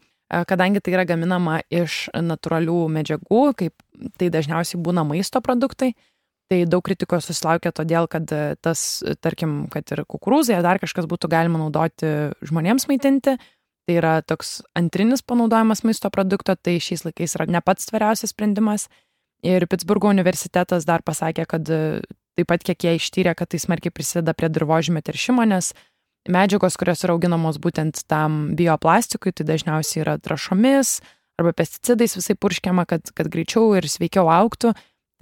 kadangi 0.50 0.82
tai 0.82 0.96
yra 0.96 1.06
gaminama 1.08 1.60
iš 1.70 2.08
natūralių 2.10 2.80
medžiagų, 2.98 3.44
kaip 3.60 4.10
tai 4.18 4.32
dažniausiai 4.34 4.82
būna 4.82 5.06
maisto 5.06 5.38
produktai, 5.44 5.92
tai 6.52 6.64
daug 6.68 6.84
kritikos 6.84 7.28
susilaukia 7.28 7.72
todėl, 7.74 8.08
kad 8.10 8.28
tas, 8.64 9.02
tarkim, 9.24 9.64
kad 9.72 9.88
ir 9.94 10.04
kukurūzai 10.08 10.58
ar 10.58 10.64
dar 10.66 10.80
kažkas 10.82 11.08
būtų 11.10 11.30
galima 11.32 11.60
naudoti 11.62 12.10
žmonėms 12.44 12.88
maitinti, 12.90 13.38
tai 13.84 13.96
yra 14.00 14.18
toks 14.24 14.58
antrinis 14.76 15.24
panaudojimas 15.24 15.84
maisto 15.84 16.10
produkto, 16.12 16.56
tai 16.56 16.76
šiais 16.82 17.04
laikais 17.06 17.36
yra 17.38 17.48
ne 17.48 17.64
pats 17.64 17.88
tvariausias 17.90 18.32
sprendimas. 18.34 18.88
Ir 19.44 19.66
Pittsburgo 19.68 20.08
universitetas 20.08 20.86
dar 20.88 21.04
pasakė, 21.04 21.44
kad 21.48 21.68
taip 21.68 22.48
pat 22.48 22.64
kiek 22.64 22.86
jie 22.86 22.94
ištyrė, 22.98 23.34
kad 23.36 23.52
tai 23.52 23.60
smarkiai 23.60 23.92
prisideda 23.92 24.32
prie 24.36 24.48
dirbožymio 24.52 25.04
teršimo, 25.04 25.44
nes 25.48 25.74
medžiagos, 26.30 26.78
kurios 26.80 27.04
yra 27.04 27.14
auginamos 27.16 27.60
būtent 27.62 28.06
tam 28.08 28.54
bioplastikui, 28.56 29.34
tai 29.36 29.46
dažniausiai 29.52 30.02
yra 30.04 30.16
trašomis 30.22 30.98
arba 31.38 31.52
pesticidais 31.56 32.14
visai 32.16 32.36
purškiama, 32.38 32.86
kad, 32.88 33.10
kad 33.14 33.28
greičiau 33.30 33.74
ir 33.78 33.88
sveikiau 33.90 34.28
auktų, 34.30 34.72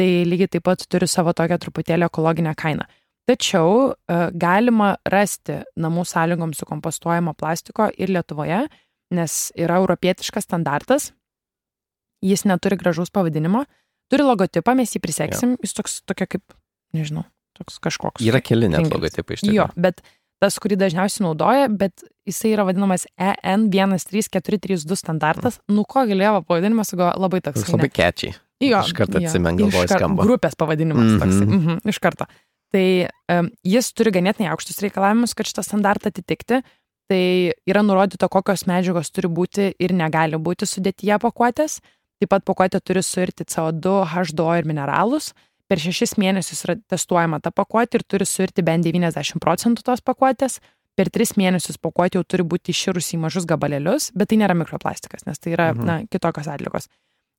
tai 0.01 0.09
lygiai 0.29 0.51
taip 0.57 0.67
pat 0.67 0.85
turi 0.91 1.09
savo 1.11 1.35
tokią 1.37 1.59
truputėlį 1.63 2.09
ekologinę 2.09 2.55
kainą. 2.59 2.87
Tačiau 3.29 3.93
e, 3.93 4.17
galima 4.35 4.97
rasti 5.07 5.61
namų 5.79 6.03
sąlygom 6.11 6.55
sukompostuojamo 6.59 7.37
plastiko 7.39 7.87
ir 7.95 8.11
Lietuvoje, 8.11 8.65
nes 9.15 9.37
yra 9.59 9.79
europietiškas 9.83 10.49
standartas, 10.49 11.13
jis 12.25 12.43
neturi 12.49 12.79
gražaus 12.81 13.13
pavadinimo, 13.15 13.63
turi 14.11 14.27
logotipą, 14.27 14.75
mes 14.79 14.95
jį 14.95 15.03
priseksim, 15.05 15.55
jis 15.63 15.77
toks 15.79 16.01
tokia 16.09 16.27
kaip, 16.35 16.57
nežinau, 16.97 17.23
toks 17.59 17.79
kažkoks. 17.83 18.25
Yra 18.27 18.43
keli 18.43 18.71
net 18.73 18.91
logotipai 18.91 19.39
iš 19.39 19.47
tikrųjų. 19.47 19.61
Jo, 19.61 19.69
bet 19.87 20.03
tas, 20.43 20.59
kurį 20.63 20.81
dažniausiai 20.81 21.27
naudoja, 21.29 21.69
bet 21.71 22.03
jisai 22.27 22.57
yra 22.57 22.67
vadinamas 22.67 23.07
EN13432 23.21 24.99
standartas. 24.99 25.61
Mm. 25.63 25.79
Nu, 25.79 25.87
ko 25.87 26.03
galėjo 26.11 26.41
pavadinimas, 26.49 26.91
labai 26.99 27.43
toks. 27.45 27.63
Jis 27.63 27.75
labai 27.77 27.93
kečiai. 27.93 28.35
Jo. 28.63 28.81
Iš 28.87 28.95
karto 28.97 29.19
atsimenu, 29.19 29.67
galvoju, 29.67 29.91
skamba. 29.91 30.27
Grupės 30.27 30.57
pavadinimas 30.59 31.05
mm 31.05 31.17
-hmm. 31.17 31.21
toks. 31.21 31.41
Mm 31.47 31.61
-hmm, 31.67 31.89
iš 31.89 31.99
karto. 31.99 32.27
Tai 32.73 33.09
um, 33.33 33.51
jis 33.69 33.93
turi 33.93 34.11
ganėtinai 34.15 34.51
aukštus 34.53 34.81
reikalavimus, 34.81 35.35
kad 35.35 35.47
šitą 35.47 35.65
standartą 35.67 36.09
atitikti. 36.09 36.63
Tai 37.11 37.25
yra 37.69 37.83
nurodyta, 37.83 38.29
kokios 38.29 38.65
medžiagos 38.71 39.11
turi 39.11 39.29
būti 39.29 39.73
ir 39.79 39.93
negali 39.93 40.39
būti 40.41 40.69
sudėtyje 40.69 41.19
pakuotės. 41.21 41.81
Taip 42.21 42.31
pat 42.31 42.45
pakuotė 42.45 42.81
turi 42.81 43.03
suirti 43.03 43.45
CO2, 43.45 44.07
H2 44.13 44.59
ir 44.59 44.69
mineralus. 44.71 45.33
Per 45.69 45.81
šešis 45.81 46.17
mėnesius 46.21 46.65
yra 46.65 46.77
testuojama 46.89 47.41
ta 47.41 47.51
pakuotė 47.51 48.01
ir 48.01 48.05
turi 48.09 48.29
suirti 48.29 48.63
bent 48.63 48.87
90 48.87 49.41
procentų 49.43 49.83
tos 49.83 50.01
pakuotės. 50.01 50.61
Per 50.97 51.09
tris 51.09 51.33
mėnesius 51.41 51.79
pakuotė 51.81 52.21
jau 52.21 52.25
turi 52.29 52.45
būti 52.45 52.73
iširusi 52.75 53.17
į 53.17 53.23
mažus 53.25 53.47
gabalėlius, 53.49 54.11
bet 54.15 54.29
tai 54.29 54.39
nėra 54.43 54.57
mikroplastikas, 54.59 55.25
nes 55.25 55.41
tai 55.41 55.55
yra 55.55 55.71
mhm. 55.73 55.87
na, 55.89 55.97
kitokios 56.13 56.51
atlikos. 56.53 56.89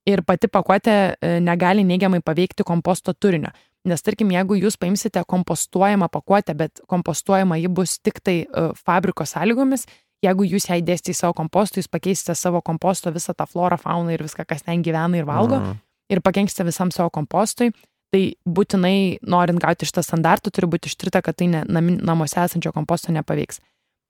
Ir 0.10 0.24
pati 0.28 0.50
pakuotė 0.52 0.94
e, 0.94 1.36
negali 1.40 1.86
neigiamai 1.88 2.20
paveikti 2.26 2.66
komposto 2.68 3.14
turinio. 3.14 3.54
Nes 3.88 4.04
tarkim, 4.04 4.32
jeigu 4.32 4.56
jūs 4.56 4.78
paimsite 4.80 5.24
kompostuojamą 5.28 6.08
pakuotę, 6.12 6.56
bet 6.56 6.82
kompostuojama 6.88 7.58
ji 7.60 7.68
bus 7.68 7.98
tik 8.00 8.22
tai 8.24 8.36
uh, 8.46 8.72
fabriko 8.80 9.26
sąlygomis, 9.28 9.84
jeigu 10.24 10.46
jūs 10.48 10.70
ją 10.70 10.78
įdėsite 10.80 11.12
į 11.12 11.18
savo 11.18 11.36
kompostą, 11.36 11.82
jūs 11.82 11.92
pakeisite 11.92 12.36
savo 12.40 12.62
komposto 12.64 13.12
visą 13.12 13.36
tą 13.36 13.48
florą, 13.50 13.76
fauną 13.82 14.16
ir 14.16 14.24
viską, 14.24 14.46
kas 14.48 14.64
ten 14.64 14.86
gyvena 14.86 15.20
ir 15.20 15.28
valgo, 15.28 15.60
mm. 15.60 15.82
ir 16.16 16.24
pakenksite 16.24 16.64
visam 16.68 16.94
savo 16.96 17.12
kompostui, 17.12 17.74
tai 18.14 18.24
būtinai, 18.46 19.20
norint 19.28 19.60
gauti 19.60 19.90
šitą 19.90 20.04
standartą, 20.06 20.54
turi 20.54 20.70
būti 20.76 20.92
ištirta, 20.92 21.24
kad 21.26 21.42
tai 21.42 21.50
ne, 21.52 21.64
nam, 21.68 21.92
namuose 22.00 22.40
esančio 22.44 22.72
komposto 22.72 23.12
nepaveiks. 23.12 23.60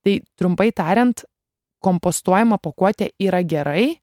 Tai 0.06 0.18
trumpai 0.38 0.70
tariant, 0.76 1.26
kompostuojama 1.84 2.60
pakuotė 2.62 3.10
yra 3.24 3.42
gerai, 3.48 3.94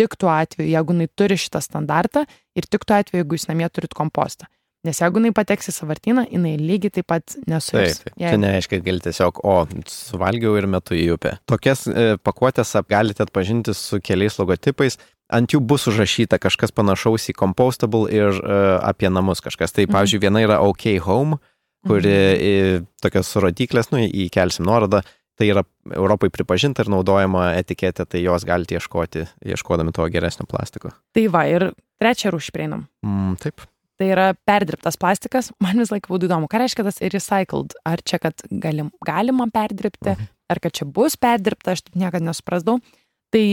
tik 0.00 0.18
tuo 0.20 0.30
atveju, 0.32 0.68
jeigu 0.72 0.94
jinai 0.96 1.08
turi 1.18 1.38
šitą 1.40 1.62
standartą 1.64 2.26
ir 2.56 2.68
tik 2.68 2.84
tuo 2.84 2.98
atveju, 2.98 3.22
jeigu 3.22 3.38
jūs 3.38 3.48
namie 3.50 3.68
turit 3.72 3.96
kompostą. 3.96 4.48
Nes 4.86 5.00
jeigu 5.02 5.18
jinai 5.18 5.32
pateks 5.34 5.70
į 5.70 5.74
savartyną, 5.74 6.26
jinai 6.30 6.54
lygiai 6.60 6.92
taip 6.98 7.08
pat 7.10 7.34
nesuės. 7.50 8.02
Taip, 8.04 8.12
jei... 8.20 8.30
čia 8.30 8.38
nereiškia, 8.38 8.78
gali 8.86 9.02
tiesiog, 9.02 9.40
o, 9.42 9.56
suvalgiau 9.90 10.54
ir 10.60 10.68
metu 10.70 10.94
į 10.94 11.08
upę. 11.16 11.32
Tokias 11.50 11.86
e, 11.90 12.06
pakuotės 12.22 12.76
galite 12.90 13.24
atpažinti 13.26 13.74
su 13.74 13.98
keliais 14.04 14.38
logotipais. 14.38 15.00
Ant 15.34 15.50
jų 15.50 15.58
bus 15.66 15.88
užrašyta 15.90 16.38
kažkas 16.38 16.70
panašaus 16.76 17.26
į 17.32 17.34
compostable 17.34 18.06
ir 18.14 18.38
e, 18.38 18.60
apie 18.86 19.10
namus 19.10 19.42
kažkas. 19.42 19.74
Tai, 19.74 19.88
mhm. 19.88 19.96
pavyzdžiui, 19.96 20.22
viena 20.22 20.44
yra 20.44 20.60
OK 20.62 20.92
Home, 21.08 21.40
kuri 21.86 22.14
mhm. 22.14 22.86
tokios 23.02 23.32
rodiklės, 23.42 23.90
nu, 23.94 24.04
įkelsim 24.06 24.66
nuorodą, 24.68 25.02
tai 25.36 25.50
yra 25.52 25.62
Europai 25.92 26.30
pripažinta 26.32 26.84
ir 26.84 26.90
naudojama 26.92 27.50
etiketė, 27.60 28.08
tai 28.08 28.24
jos 28.24 28.44
galite 28.48 28.78
ieškoti, 28.78 29.26
ieškodami 29.54 29.94
to 29.96 30.08
geresnio 30.12 30.48
plastiko. 30.50 30.92
Tai 31.16 31.26
va, 31.32 31.46
ir 31.50 31.70
trečią 32.00 32.34
rūšį 32.34 32.54
prieinam. 32.56 32.86
Mm, 33.04 33.38
taip 33.42 33.66
tai 33.96 34.10
yra 34.12 34.26
perdirbtas 34.48 34.98
plastikas. 35.00 35.50
Man 35.62 35.80
vis 35.80 35.92
laik 35.92 36.08
būtų 36.10 36.28
įdomu, 36.28 36.50
ką 36.52 36.60
reiškia 36.62 36.84
tas 36.86 37.00
recycled. 37.00 37.76
Ar 37.88 38.02
čia, 38.04 38.20
kad 38.22 38.44
galim, 38.50 38.92
galima 39.06 39.48
perdirbti, 39.52 40.12
mhm. 40.12 40.28
ar 40.52 40.62
kad 40.62 40.76
čia 40.76 40.88
bus 40.88 41.18
perdirbta, 41.20 41.76
aš 41.76 41.86
taip 41.86 41.98
niekada 42.02 42.28
nesuprasdau. 42.28 42.78
Tai 43.34 43.44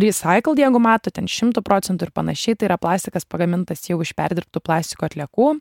recycled, 0.00 0.60
jeigu 0.60 0.82
mato, 0.82 1.12
ten 1.14 1.30
100 1.30 1.62
procentų 1.66 2.08
ir 2.08 2.14
panašiai, 2.16 2.58
tai 2.58 2.70
yra 2.70 2.80
plastikas 2.80 3.28
pagamintas 3.28 3.86
jau 3.88 4.00
iš 4.04 4.12
perdirbtų 4.18 4.62
plastiko 4.64 5.08
atliekų. 5.08 5.54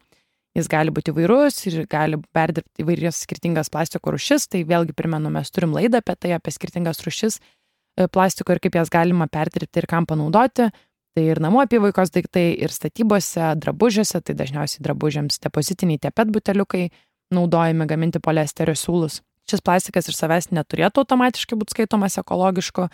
Jis 0.56 0.70
gali 0.72 0.92
būti 0.96 1.12
įvairus 1.12 1.58
ir 1.68 1.82
gali 1.92 2.16
perdirbti 2.36 2.86
įvairias 2.86 3.20
skirtingas 3.26 3.68
plastiko 3.74 4.14
rušis. 4.16 4.48
Tai 4.48 4.62
vėlgi 4.68 4.96
primenu, 4.96 5.32
mes 5.34 5.52
turim 5.52 5.76
laidą 5.76 6.00
apie 6.00 6.16
tai, 6.16 6.32
apie 6.38 6.54
skirtingas 6.56 7.04
rušis 7.04 7.42
e, 7.42 8.08
plastiko 8.08 8.56
ir 8.56 8.62
kaip 8.64 8.78
jas 8.80 8.92
galima 8.94 9.28
perdirbti 9.28 9.84
ir 9.84 9.90
kam 9.92 10.08
panaudoti. 10.08 10.70
Tai 11.16 11.24
ir 11.24 11.40
namų 11.44 11.62
apyvaikos 11.66 12.12
daiktai, 12.12 12.50
ir 12.60 12.72
statybose, 12.72 13.54
drabužiuose, 13.64 14.20
tai 14.24 14.36
dažniausiai 14.36 14.84
drabužiams 14.84 15.40
depozitiniai 15.44 16.00
tie 16.04 16.12
pet 16.12 16.32
buteliukai 16.32 16.90
naudojami 17.36 17.88
gaminti 17.88 18.20
poliesterio 18.24 18.76
siūlus. 18.80 19.22
Šis 19.50 19.64
plastikas 19.64 20.10
iš 20.10 20.18
savęs 20.18 20.50
neturėtų 20.56 21.04
automatiškai 21.04 21.58
būti 21.60 21.76
skaitomas 21.76 22.18
ekologišku, 22.20 22.88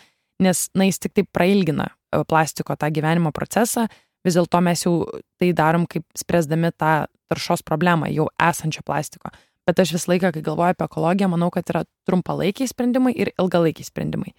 nes 0.44 0.68
na, 0.78 0.90
jis 0.90 1.02
tik 1.02 1.14
tai 1.18 1.26
prailgina 1.30 1.92
e, 1.92 2.24
plastiko 2.26 2.76
tą 2.78 2.90
gyvenimo 2.94 3.32
procesą, 3.36 3.88
vis 4.26 4.38
dėlto 4.38 4.62
mes 4.64 4.86
jau 4.86 4.96
tai 5.42 5.52
darom 5.58 5.88
kaip 5.90 6.06
spręsdami 6.18 6.74
tą 6.78 6.94
taršos 7.32 7.64
problemą 7.66 8.10
jau 8.12 8.28
esančio 8.42 8.84
plastiko. 8.86 9.32
Bet 9.68 9.80
aš 9.80 9.94
visą 9.96 10.12
laiką, 10.12 10.32
kai 10.36 10.44
galvoju 10.46 10.74
apie 10.74 10.88
ekologiją, 10.88 11.30
manau, 11.32 11.52
kad 11.54 11.68
yra 11.70 11.84
trumpalaikiai 12.10 12.70
sprendimai 12.70 13.14
ir 13.14 13.32
ilgalaikiai 13.38 13.88
sprendimai. 13.88 14.34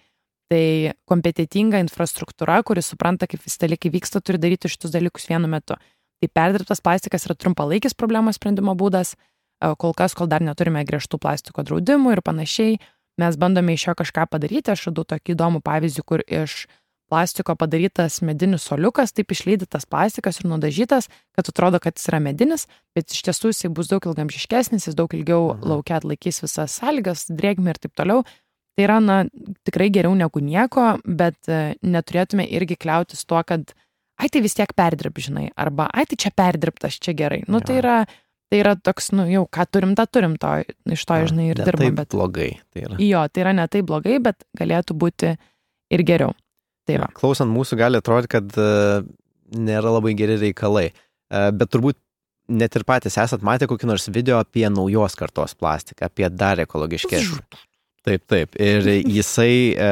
Tai 0.51 0.65
kompetitinga 1.09 1.79
infrastruktūra, 1.81 2.59
kuri 2.67 2.83
supranta, 2.83 3.27
kaip 3.29 3.41
visi 3.41 3.61
dalykai 3.61 3.91
vyksta, 3.93 4.21
turi 4.21 4.41
daryti 4.41 4.69
šitus 4.69 4.91
dalykus 4.93 5.29
vienu 5.31 5.49
metu. 5.49 5.77
Tai 6.21 6.29
perdirbtas 6.37 6.83
plastikas 6.83 7.25
yra 7.27 7.37
trumpalaikis 7.39 7.95
problemos 7.97 8.37
sprendimo 8.37 8.75
būdas, 8.77 9.15
e, 9.15 9.71
kol 9.79 9.95
kas, 9.97 10.13
kol 10.13 10.27
dar 10.29 10.43
neturime 10.43 10.83
griežtų 10.85 11.19
plastiko 11.23 11.63
draudimų 11.65 12.17
ir 12.17 12.21
panašiai, 12.21 12.77
mes 13.19 13.39
bandome 13.39 13.73
iš 13.73 13.87
jo 13.87 13.95
kažką 14.03 14.27
padaryti. 14.29 14.75
Aš 14.75 14.89
radau 14.91 15.07
tokį 15.07 15.37
įdomų 15.37 15.63
pavyzdį, 15.63 16.05
kur 16.05 16.23
iš 16.27 16.65
plastiko 17.13 17.53
padarytas 17.59 18.21
medinis 18.25 18.65
soliukas, 18.65 19.13
taip 19.13 19.33
išlydytas 19.35 19.85
plastikas 19.89 20.41
ir 20.41 20.49
nudažytas, 20.49 21.09
kad 21.37 21.49
atrodo, 21.51 21.81
kad 21.83 21.99
jis 21.99 22.09
yra 22.09 22.19
medinis, 22.23 22.65
bet 22.97 23.13
iš 23.13 23.21
tiesų 23.27 23.53
jisai 23.53 23.69
bus 23.77 23.91
daug 23.91 24.05
ilgamžiškesnis, 24.09 24.89
jis 24.89 24.97
daug 24.97 25.13
ilgiau 25.13 25.51
mhm. 25.53 25.67
laukia 25.75 25.99
atlaikys 26.01 26.41
visas 26.45 26.79
sąlygas, 26.81 27.27
drėgmę 27.29 27.75
ir 27.75 27.83
taip 27.85 27.93
toliau. 27.99 28.25
Tai 28.73 28.87
yra, 28.87 28.97
na, 29.05 29.19
tikrai 29.67 29.91
geriau 29.93 30.15
negu 30.17 30.41
nieko, 30.41 30.95
bet 31.05 31.37
e, 31.45 31.75
neturėtume 31.85 32.47
irgi 32.57 32.77
kliautis 32.81 33.21
tuo, 33.29 33.37
kad, 33.45 33.75
ai, 34.17 34.29
tai 34.33 34.41
vis 34.41 34.57
tiek 34.57 34.73
perdirb, 34.73 35.19
žinai, 35.21 35.51
arba, 35.53 35.85
ai, 35.93 36.07
tai 36.09 36.17
čia 36.23 36.31
perdirbtas, 36.33 36.97
čia 36.97 37.13
gerai. 37.19 37.43
Nu, 37.45 37.61
tai 37.61 37.77
yra, 37.83 37.99
tai 38.49 38.63
yra 38.63 38.73
toks, 38.73 39.11
nu, 39.13 39.27
jau, 39.29 39.45
ką 39.45 39.67
turim, 39.69 39.93
tą 39.99 40.07
turim, 40.09 40.39
to, 40.41 40.55
iš 40.89 41.05
to, 41.05 41.19
žinai, 41.29 41.51
ir 41.51 41.61
dirbam. 41.61 41.85
Tai 41.85 41.91
bet 42.01 42.17
blogai. 42.17 42.49
Tai 42.73 42.87
yra. 42.87 42.97
Jo, 43.05 43.21
tai 43.29 43.45
yra 43.45 43.53
ne 43.59 43.67
taip 43.69 43.85
blogai, 43.93 44.17
bet 44.25 44.41
galėtų 44.57 44.97
būti 45.05 45.35
ir 45.93 46.05
geriau. 46.09 46.33
Tai 46.89 46.99
va. 46.99 47.09
Klausant 47.15 47.51
mūsų 47.51 47.79
gali 47.79 47.99
atrodyti, 47.99 48.33
kad 48.35 48.57
uh, 48.59 49.05
nėra 49.55 49.93
labai 49.95 50.15
geri 50.19 50.39
reikalai, 50.41 50.89
uh, 50.91 51.49
bet 51.55 51.71
turbūt 51.71 51.99
net 52.51 52.75
ir 52.75 52.83
patys 52.87 53.17
esat 53.21 53.43
matę 53.45 53.67
kokį 53.71 53.87
nors 53.87 54.09
video 54.11 54.39
apie 54.41 54.65
naujos 54.69 55.15
kartos 55.19 55.55
plastiką, 55.55 56.09
apie 56.09 56.27
dar 56.31 56.59
ekologiškesnį. 56.63 57.39
Taip, 58.03 58.25
taip. 58.27 58.57
Ir 58.59 58.83
jisai, 59.07 59.71
e, 59.79 59.91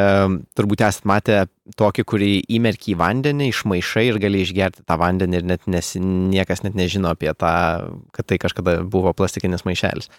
turbūt 0.59 0.81
esate 0.83 1.07
matę 1.07 1.35
tokį, 1.79 2.03
kurį 2.11 2.31
įmerki 2.57 2.91
į 2.91 2.97
vandenį, 2.99 3.47
išmaišai 3.53 4.03
ir 4.09 4.19
gali 4.19 4.41
išgerti 4.43 4.83
tą 4.83 4.97
vandenį 4.99 5.39
ir 5.39 5.45
net 5.47 5.63
nes, 5.71 5.93
niekas 5.95 6.65
net 6.65 6.75
nežino 6.75 7.13
apie 7.15 7.31
tą, 7.31 7.53
kad 8.11 8.27
tai 8.27 8.35
kažkada 8.43 8.81
buvo 8.83 9.13
plastikinis 9.15 9.63
maišelis. 9.63 10.11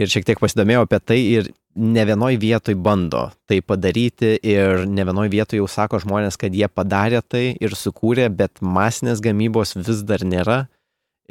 Ir 0.00 0.08
šiek 0.08 0.24
tiek 0.24 0.40
pasidomėjau 0.40 0.86
apie 0.86 0.98
tai 1.04 1.18
ir 1.20 1.50
ne 1.76 2.04
vienoj 2.08 2.36
vietoj 2.40 2.76
bando 2.80 3.26
tai 3.48 3.60
padaryti 3.64 4.34
ir 4.40 4.86
ne 4.88 5.04
vienoj 5.08 5.28
vietoj 5.32 5.60
jau 5.60 5.68
sako 5.68 6.00
žmonės, 6.02 6.38
kad 6.40 6.54
jie 6.54 6.68
padarė 6.68 7.20
tai 7.24 7.44
ir 7.60 7.76
sukūrė, 7.76 8.28
bet 8.32 8.60
masinės 8.64 9.20
gamybos 9.24 9.76
vis 9.76 10.00
dar 10.08 10.24
nėra 10.24 10.62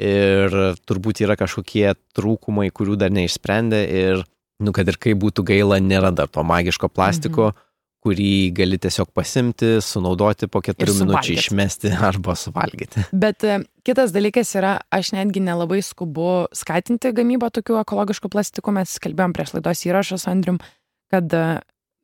ir 0.02 0.54
turbūt 0.86 1.22
yra 1.22 1.36
kažkokie 1.38 1.92
trūkumai, 2.16 2.70
kurių 2.74 2.96
dar 2.98 3.12
neišsprendė 3.14 3.82
ir, 3.86 4.24
nu, 4.62 4.74
kad 4.74 4.88
ir 4.88 4.98
kaip 4.98 5.20
būtų 5.22 5.44
gaila, 5.52 5.78
nėra 5.82 6.10
dar 6.14 6.30
to 6.30 6.42
magiško 6.46 6.90
plastiko, 6.90 7.52
mhm. 7.52 7.68
Kurį 8.02 8.50
gali 8.56 8.78
tiesiog 8.82 9.12
pasimti, 9.14 9.76
sunaudoti 9.84 10.48
po 10.50 10.62
keturių 10.64 10.96
minučių, 11.04 11.36
išmesti 11.38 11.92
arba 12.10 12.34
suvalgyti. 12.38 13.06
Bet 13.14 13.46
e, 13.46 13.60
kitas 13.86 14.14
dalykas 14.14 14.50
yra, 14.58 14.76
aš 14.94 15.12
netgi 15.16 15.42
nelabai 15.44 15.80
skubu 15.86 16.48
skatinti 16.56 17.12
gamybą 17.14 17.52
tokių 17.54 17.78
ekologiškų 17.84 18.32
plastikų, 18.32 18.74
mes 18.78 18.96
kalbėjom 19.02 19.36
prieš 19.36 19.54
laidos 19.56 19.84
įrašą 19.86 20.18
su 20.18 20.30
Andrium, 20.32 20.58
kad 21.12 21.38
e, 21.38 21.44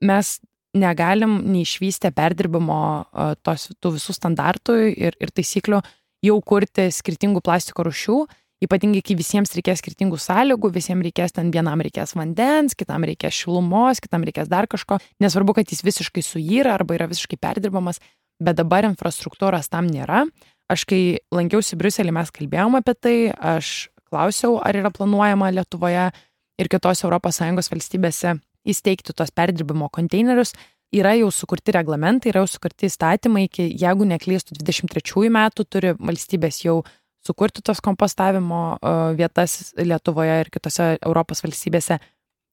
mes 0.06 0.38
negalim 0.78 1.40
neišvystę 1.50 2.12
perdirbimo 2.14 2.80
e, 3.02 3.30
tos, 3.42 3.70
tų 3.82 3.96
visų 3.96 4.14
standartų 4.14 4.78
ir, 4.92 5.18
ir 5.18 5.34
taisyklių 5.34 5.82
jau 6.28 6.36
kurti 6.46 6.88
skirtingų 6.94 7.42
plastiko 7.46 7.86
rušių, 7.86 8.20
ypatingai 8.64 9.02
kai 9.06 9.16
visiems 9.18 9.52
reikės 9.56 9.82
skirtingų 9.82 10.18
sąlygų, 10.22 10.70
visiems 10.74 11.06
reikės 11.06 11.36
ten 11.36 11.52
vienam 11.54 11.82
reikės 11.84 12.16
vandens, 12.18 12.74
kitam 12.78 13.06
reikės 13.06 13.36
šilumos, 13.44 14.02
kitam 14.02 14.26
reikės 14.26 14.50
dar 14.50 14.66
kažko, 14.70 14.98
nesvarbu, 15.22 15.54
kad 15.58 15.70
jis 15.70 15.84
visiškai 15.86 16.24
suyra 16.26 16.74
arba 16.74 16.98
yra 16.98 17.08
visiškai 17.10 17.38
perdirbamas, 17.40 18.02
bet 18.42 18.58
dabar 18.58 18.88
infrastruktūros 18.88 19.70
tam 19.70 19.90
nėra. 19.90 20.24
Aš 20.68 20.84
kai 20.90 21.02
lankiausi 21.32 21.78
Briuselį, 21.80 22.12
mes 22.18 22.32
kalbėjom 22.34 22.76
apie 22.80 22.94
tai, 22.98 23.16
aš 23.32 23.88
klausiau, 24.10 24.58
ar 24.60 24.76
yra 24.76 24.90
planuojama 24.92 25.52
Lietuvoje 25.54 26.10
ir 26.58 26.70
kitos 26.72 27.04
ES 27.04 27.70
valstybėse 27.72 28.34
įsteigti 28.68 29.14
tos 29.16 29.30
perdirbimo 29.32 29.88
konteinerius, 29.88 30.52
yra 30.92 31.14
jau 31.16 31.30
sukurti 31.32 31.72
reglamentai, 31.76 32.32
yra 32.32 32.42
jau 32.42 32.50
sukurti 32.56 32.88
įstatymai, 32.88 33.46
iki, 33.48 33.68
jeigu 33.80 34.08
neklystų 34.08 34.58
23 34.60 35.30
metų, 35.32 35.64
turi 35.68 35.94
valstybės 35.96 36.62
jau 36.64 36.82
sukurti 37.28 37.64
tos 37.64 37.82
kompostavimo 37.84 38.78
vietas 39.18 39.74
Lietuvoje 39.78 40.40
ir 40.44 40.52
kitose 40.54 40.94
Europos 40.98 41.44
valstybėse. 41.44 42.00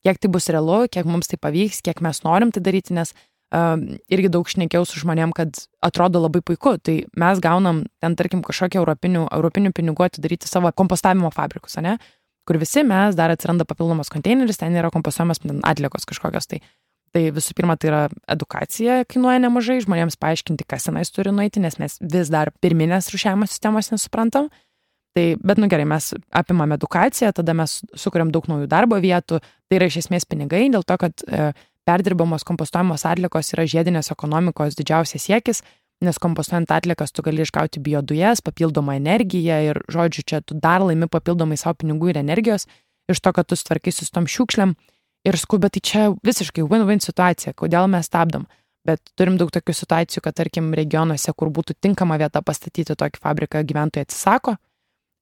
Kiek 0.06 0.20
tai 0.22 0.30
bus 0.30 0.52
realu, 0.54 0.84
kiek 0.92 1.08
mums 1.10 1.32
tai 1.32 1.40
pavyks, 1.42 1.82
kiek 1.86 2.04
mes 2.06 2.22
norim 2.22 2.52
tai 2.54 2.62
daryti, 2.62 2.94
nes 2.94 3.16
uh, 3.16 3.80
irgi 4.12 4.30
daug 4.32 4.50
šnekėjau 4.50 4.86
su 4.86 5.02
žmonėm, 5.02 5.34
kad 5.36 5.58
atrodo 5.86 6.22
labai 6.24 6.44
puiku. 6.46 6.76
Tai 6.78 7.00
mes 7.18 7.42
gaunam 7.44 7.84
ten, 8.04 8.18
tarkim, 8.20 8.44
kažkokią 8.46 8.82
europinių, 8.82 9.26
europinių 9.34 9.74
pinigų 9.76 10.08
atidaryti 10.08 10.50
savo 10.50 10.72
kompostavimo 10.76 11.32
fabrikus, 11.34 11.80
ne? 11.82 11.98
kur 12.46 12.60
visi 12.62 12.84
mes 12.86 13.16
dar 13.18 13.32
atsiranda 13.34 13.66
papildomas 13.66 14.12
konteineris, 14.14 14.60
ten 14.62 14.76
yra 14.78 14.92
kompostuojamas 14.94 15.40
atliekos 15.66 16.06
kažkokios. 16.06 16.46
Tai 16.52 16.60
Tai 17.16 17.22
visų 17.32 17.54
pirma, 17.56 17.78
tai 17.80 17.88
yra 17.88 18.00
edukacija, 18.28 19.06
kainuoja 19.08 19.40
nemažai, 19.40 19.78
žmonėms 19.86 20.18
paaiškinti, 20.20 20.66
kas 20.68 20.90
tenais 20.90 21.14
turi 21.16 21.32
nueiti, 21.32 21.62
nes 21.64 21.78
mes 21.80 21.96
vis 22.02 22.32
dar 22.34 22.52
pirminės 22.60 23.08
rušiavimo 23.14 23.48
sistemos 23.48 23.88
nesuprantam. 23.94 24.50
Tai, 25.16 25.24
bet, 25.40 25.62
nu 25.64 25.70
gerai, 25.72 25.86
mes 25.88 26.10
apimam 26.36 26.76
edukaciją, 26.76 27.32
tada 27.38 27.56
mes 27.56 27.78
sukuriam 27.96 28.34
daug 28.36 28.50
naujų 28.52 28.68
darbo 28.68 29.00
vietų, 29.00 29.40
tai 29.40 29.78
yra 29.78 29.88
iš 29.88 30.02
esmės 30.02 30.28
pinigai, 30.28 30.66
dėl 30.74 30.84
to, 30.84 30.98
kad 31.00 31.24
e, 31.24 31.54
perdirbamos 31.88 32.44
kompostuojamos 32.44 33.06
atlikos 33.08 33.54
yra 33.56 33.64
žiedinės 33.64 34.12
ekonomikos 34.12 34.76
didžiausias 34.76 35.30
siekis, 35.30 35.64
nes 36.04 36.20
kompostuojant 36.20 36.74
atlikas 36.76 37.16
tu 37.16 37.24
gali 37.24 37.46
išgauti 37.46 37.80
biodujas, 37.80 38.44
papildomą 38.44 38.98
energiją 39.00 39.62
ir, 39.70 39.80
žodžiu, 39.88 40.26
čia 40.28 40.42
tu 40.44 40.60
dar 40.60 40.84
laimi 40.84 41.08
papildomai 41.08 41.56
savo 41.56 41.78
pinigų 41.80 42.12
ir 42.12 42.20
energijos 42.26 42.68
iš 43.08 43.24
to, 43.24 43.32
kad 43.32 43.48
tu 43.48 43.56
sutvarkysi 43.56 44.04
su 44.04 44.12
tom 44.12 44.28
šiukšliam. 44.28 44.76
Ir 45.26 45.38
sakau, 45.42 45.58
bet 45.62 45.74
tai 45.76 45.82
čia 45.82 46.04
visiškai 46.26 46.66
win-win 46.70 47.02
situacija, 47.02 47.56
kodėl 47.58 47.90
mes 47.90 48.06
stabdom. 48.06 48.46
Bet 48.86 49.02
turim 49.18 49.40
daug 49.42 49.50
tokių 49.50 49.74
situacijų, 49.74 50.22
kad 50.22 50.36
tarkim 50.38 50.70
regionuose, 50.78 51.34
kur 51.34 51.50
būtų 51.50 51.74
tinkama 51.82 52.20
vieta 52.22 52.44
pastatyti 52.46 52.94
tokį 52.94 53.22
fabriką, 53.24 53.64
gyventojai 53.66 54.06
atsisako, 54.06 54.54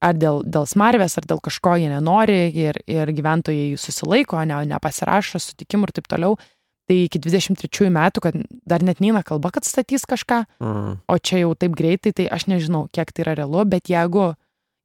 ar 0.03 0.17
dėl, 0.19 0.41
dėl 0.43 0.67
smarvės, 0.67 1.15
ar 1.19 1.27
dėl 1.29 1.39
kažko 1.43 1.77
jie 1.79 1.87
nenori 1.91 2.41
ir, 2.51 2.81
ir 2.91 3.11
gyventojai 3.15 3.77
susilaiko, 3.79 4.41
ne, 4.43 4.59
nepasirašo 4.73 5.39
sutikimų 5.39 5.87
ir 5.87 5.95
taip 5.95 6.11
toliau. 6.11 6.35
Tai 6.83 6.97
iki 7.05 7.21
23 7.23 7.87
metų, 7.95 8.21
kad 8.25 8.35
dar 8.67 8.83
net 8.83 8.99
neina 8.99 9.21
kalba, 9.23 9.53
kad 9.55 9.63
statys 9.63 10.03
kažką, 10.03 10.41
mm. 10.59 10.95
o 11.07 11.15
čia 11.15 11.45
jau 11.45 11.53
taip 11.55 11.77
greitai, 11.79 12.11
tai 12.11 12.25
aš 12.27 12.49
nežinau, 12.51 12.89
kiek 12.91 13.13
tai 13.15 13.23
yra 13.23 13.37
realu, 13.39 13.63
bet 13.63 13.87
jeigu 13.87 14.33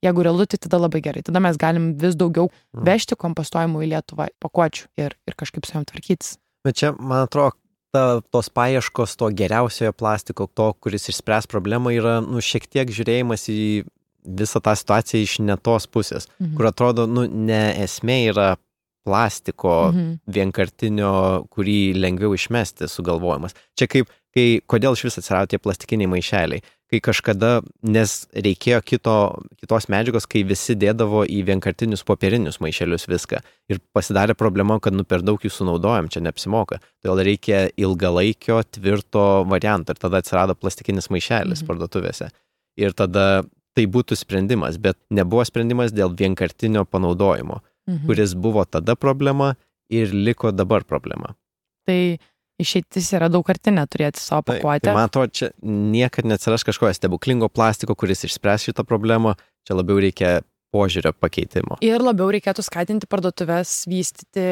Jeigu 0.04 0.22
realu, 0.22 0.46
tai 0.46 0.61
tada 0.62 0.78
labai 0.78 1.00
gerai. 1.02 1.24
Tada 1.26 1.40
mes 1.42 1.56
galim 1.58 1.90
vis 1.98 2.14
daugiau 2.18 2.46
mm. 2.50 2.84
vežti 2.87 3.18
kompostuojamų 3.18 3.82
į 3.82 3.88
Lietuvą 3.94 4.28
pakuočių 4.42 4.87
ir, 5.02 5.16
ir 5.26 5.38
kažkaip 5.38 5.66
su 5.66 5.74
jom 5.74 5.87
tvarkytis. 5.88 6.37
Bet 6.66 6.78
čia, 6.78 6.92
man 6.94 7.24
atrodo, 7.26 7.56
ta, 7.94 8.20
tos 8.30 8.50
paieškos 8.54 9.16
to 9.18 9.30
geriausiojo 9.34 9.94
plastiko, 9.96 10.46
to, 10.46 10.70
kuris 10.82 11.08
išspręs 11.11 11.50
problemą, 11.50 11.92
yra 11.96 12.18
nu, 12.22 12.42
šiek 12.44 12.68
tiek 12.70 12.92
žiūrėjimas 12.94 13.48
į 13.50 13.58
visą 14.38 14.61
tą 14.62 14.74
situaciją 14.76 15.24
iš 15.24 15.37
netos 15.42 15.88
pusės, 15.90 16.28
mhm. 16.38 16.54
kur 16.58 16.70
atrodo, 16.70 17.08
nu, 17.11 17.26
ne 17.26 17.62
esmė 17.82 18.20
yra 18.32 18.48
plastiko 19.08 19.88
mhm. 19.88 20.18
vienkartinio, 20.28 21.12
kurį 21.54 21.80
lengviau 21.96 22.34
išmesti 22.37 22.90
sugalvojimas. 22.92 23.56
Čia 23.78 23.88
kaip, 23.90 24.11
kai, 24.37 24.61
kodėl 24.68 24.98
iš 24.98 25.06
vis 25.08 25.20
atsirado 25.22 25.54
tie 25.54 25.62
plastikiniai 25.62 26.11
maišeliai 26.12 26.64
kai 26.88 27.01
kažkada, 27.05 27.61
nes 27.85 28.14
reikėjo 28.33 28.81
kito, 28.87 29.16
kitos 29.61 29.88
medžiagos, 29.92 30.27
kai 30.31 30.42
visi 30.48 30.77
dėdavo 30.79 31.24
į 31.29 31.42
vienkartinius 31.51 32.05
popierinius 32.09 32.61
maišelius 32.64 33.05
viską. 33.11 33.42
Ir 33.68 33.81
pasidarė 33.96 34.37
problema, 34.38 34.79
kad 34.81 34.96
nu 34.96 35.05
per 35.05 35.24
daug 35.27 35.42
jų 35.44 35.53
sunaudojam, 35.53 36.09
čia 36.12 36.22
neapsimoka. 36.24 36.81
Todėl 37.05 37.24
reikia 37.29 37.66
ilgalaikio, 37.77 38.62
tvirto 38.72 39.27
varianto. 39.51 39.92
Ir 39.92 40.01
tada 40.01 40.22
atsirado 40.22 40.57
plastikinis 40.57 41.11
maišelis 41.12 41.61
mhm. 41.61 41.68
parduotuvėse. 41.68 42.31
Ir 42.81 42.96
tada 42.96 43.29
tai 43.77 43.85
būtų 43.87 44.16
sprendimas, 44.18 44.81
bet 44.83 44.98
nebuvo 45.14 45.44
sprendimas 45.46 45.92
dėl 45.94 46.14
vienkartinio 46.16 46.87
panaudojimo, 46.88 47.61
mhm. 47.90 48.07
kuris 48.09 48.33
buvo 48.35 48.64
tada 48.64 48.96
problema 48.96 49.53
ir 49.92 50.12
liko 50.14 50.53
dabar 50.57 50.88
problema. 50.88 51.35
Tai 51.88 52.18
išeitis 52.62 53.12
yra 53.16 53.31
daugkartinė 53.33 53.85
turėti 53.90 54.21
savo 54.23 54.44
pakuotę. 54.51 54.83
Tai, 54.83 54.90
tai 54.90 54.97
man 54.97 55.09
atrodo, 55.09 55.33
čia 55.35 55.51
niekada 55.62 56.35
neatsiras 56.35 56.66
kažko 56.66 56.90
stebuklingo 56.97 57.49
plastiko, 57.53 57.97
kuris 57.99 58.27
išspręs 58.29 58.68
šitą 58.68 58.85
problemą, 58.88 59.37
čia 59.68 59.79
labiau 59.79 60.01
reikia 60.03 60.40
požiūrio 60.75 61.14
pakeitimo. 61.16 61.79
Ir 61.85 62.03
labiau 62.05 62.29
reikėtų 62.35 62.64
skatinti 62.66 63.09
parduotuvės 63.11 63.81
vystyti 63.88 64.44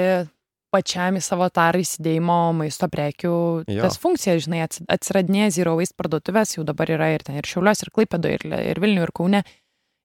pačiam 0.72 1.18
į 1.18 1.22
savo 1.24 1.48
tarą 1.52 1.80
įsidėjimo 1.82 2.38
maisto 2.56 2.88
prekių 2.92 3.34
jo. 3.66 3.82
tas 3.82 3.98
funkcijas, 4.00 4.46
žinai, 4.46 4.64
atsiradinėja 4.92 5.52
Zero 5.60 5.76
Waste 5.78 5.96
parduotuvės, 5.98 6.56
jau 6.56 6.64
dabar 6.68 6.90
yra 6.92 7.12
ir 7.14 7.24
ten 7.26 7.38
ir 7.38 7.48
Šiaulios, 7.48 7.84
ir 7.84 7.92
Klaipėdo, 7.94 8.32
ir, 8.32 8.44
ir 8.46 8.82
Vilnių, 8.82 9.06
ir 9.06 9.14
Kaune. 9.16 9.44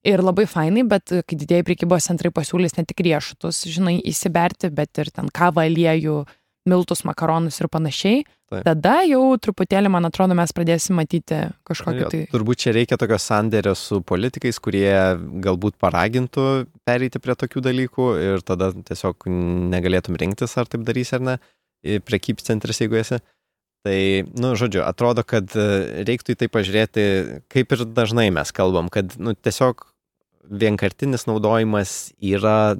Ir 0.02 0.18
labai 0.18 0.48
fainai, 0.50 0.82
bet 0.90 1.12
kai 1.28 1.36
didėjai 1.38 1.62
prekybos 1.62 2.08
centrai 2.08 2.32
pasiūlys 2.34 2.74
ne 2.74 2.82
tik 2.90 3.04
riešutus, 3.06 3.60
žinai, 3.70 4.00
įsiberti, 4.10 4.72
bet 4.74 4.98
ir 4.98 5.12
ten 5.14 5.28
kavą, 5.30 5.62
aliejų, 5.68 6.16
uh, 6.24 6.41
miltus, 6.68 7.02
makaronus 7.08 7.58
ir 7.60 7.68
panašiai, 7.72 8.22
Taip. 8.52 8.62
tada 8.66 8.94
jau 9.08 9.22
truputėlį, 9.42 9.90
man 9.90 10.06
atrodo, 10.06 10.36
mes 10.38 10.52
pradėsim 10.54 10.96
matyti 10.98 11.40
kažkokį 11.68 12.04
tai... 12.12 12.20
Turbūt 12.32 12.62
čia 12.64 12.74
reikia 12.76 12.98
tokio 13.00 13.18
sandėrio 13.22 13.74
su 13.78 14.02
politikais, 14.06 14.60
kurie 14.62 14.92
galbūt 15.44 15.78
paragintų 15.82 16.46
pereiti 16.86 17.22
prie 17.22 17.36
tokių 17.38 17.64
dalykų 17.66 18.08
ir 18.28 18.46
tada 18.46 18.70
tiesiog 18.76 19.26
negalėtum 19.74 20.18
rinktis, 20.20 20.54
ar 20.60 20.70
taip 20.70 20.86
darys 20.86 21.14
ar 21.16 21.24
ne, 21.26 21.38
prekybs 22.06 22.46
centras, 22.46 22.82
jeigu 22.82 23.00
esi. 23.00 23.18
Tai, 23.82 23.98
nu, 24.38 24.52
žodžiu, 24.54 24.84
atrodo, 24.86 25.24
kad 25.26 25.50
e, 25.58 26.04
reiktų 26.06 26.36
į 26.36 26.38
tai 26.38 26.46
pažiūrėti, 26.54 27.04
kaip 27.50 27.72
ir 27.74 27.80
dažnai 27.90 28.28
mes 28.30 28.54
kalbam, 28.54 28.86
kad, 28.94 29.16
nu, 29.18 29.34
tiesiog 29.34 29.82
vienkartinis 30.46 31.26
naudojimas 31.26 32.12
yra 32.22 32.76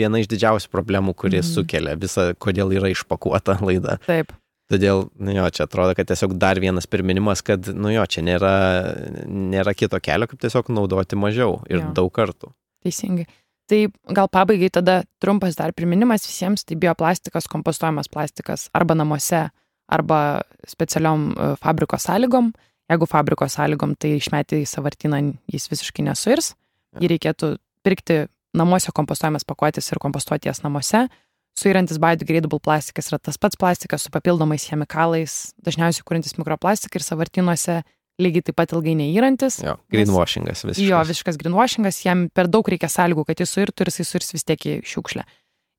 viena 0.00 0.20
iš 0.22 0.30
didžiausių 0.32 0.70
problemų, 0.72 1.14
kuri 1.18 1.40
mm. 1.40 1.50
sukelia 1.50 1.94
visą, 2.00 2.30
kodėl 2.40 2.74
yra 2.76 2.90
išpakuota 2.94 3.58
laida. 3.66 3.98
Taip. 4.06 4.34
Todėl, 4.72 5.04
nu 5.20 5.34
jo, 5.34 5.44
čia 5.52 5.66
atrodo, 5.66 5.92
kad 5.96 6.08
tiesiog 6.08 6.38
dar 6.40 6.56
vienas 6.62 6.86
priminimas, 6.88 7.42
kad, 7.44 7.66
nu 7.76 7.90
jo, 7.92 8.04
čia 8.08 8.22
nėra, 8.24 8.52
nėra 9.28 9.74
kito 9.76 10.00
kelio, 10.00 10.28
kaip 10.30 10.40
tiesiog 10.40 10.70
naudoti 10.72 11.18
mažiau 11.20 11.58
ir 11.68 11.82
jo. 11.82 11.90
daug 11.98 12.08
kartų. 12.16 12.48
Teisingai. 12.84 13.26
Tai 13.68 13.80
gal 14.12 14.28
pabaigai 14.32 14.68
tada 14.72 15.02
trumpas 15.20 15.56
dar 15.56 15.72
priminimas 15.76 16.24
visiems, 16.28 16.64
tai 16.68 16.76
bioplastikas, 16.80 17.48
kompostuojamas 17.52 18.10
plastikas 18.12 18.66
arba 18.76 18.96
namuose, 18.96 19.46
arba 19.92 20.18
specialiom 20.68 21.30
e, 21.32 21.48
fabriko 21.60 22.00
sąlygom. 22.00 22.50
Jeigu 22.92 23.08
fabriko 23.08 23.48
sąlygom, 23.48 23.94
tai 23.96 24.18
išmeti 24.18 24.60
į 24.64 24.68
savartyną, 24.68 25.20
jis 25.52 25.68
visiškai 25.72 26.04
nesuirs. 26.04 26.52
Jį 27.00 27.08
reikėtų 27.14 27.54
pirkti 27.84 28.24
namuose 28.54 28.94
kompostuojamas 28.94 29.46
pakuotis 29.46 29.90
ir 29.92 30.02
kompostuoti 30.02 30.50
jas 30.50 30.62
namuose, 30.64 31.06
Suirantis 31.54 32.00
biodegradable 32.02 32.58
plastikas 32.58 33.12
yra 33.12 33.20
tas 33.22 33.38
pats 33.38 33.58
plastikas 33.58 34.02
su 34.02 34.10
papildomais 34.10 34.64
chemikalais, 34.66 35.52
dažniausiai 35.62 36.02
kūrintis 36.06 36.34
mikroplastikai 36.34 36.98
ir 36.98 37.06
savartinuose 37.06 37.76
lygiai 38.22 38.42
taip 38.48 38.58
pat 38.58 38.74
ilgai 38.74 38.96
neįrantis. 38.98 39.60
Jo, 39.62 39.76
greenwashingas 39.90 40.64
visiškai. 40.66 40.88
Jo, 40.90 41.02
visiškas 41.06 41.38
greenwashingas, 41.38 42.00
jam 42.06 42.26
per 42.34 42.50
daug 42.50 42.66
reikia 42.70 42.90
sąlygų, 42.90 43.26
kad 43.30 43.42
jis 43.42 43.54
suirtų 43.54 43.86
ir 43.86 43.92
jis 43.92 44.10
suirs 44.10 44.34
vis 44.34 44.46
tiek 44.50 44.66
į 44.66 44.76
šiukšlę. 44.90 45.24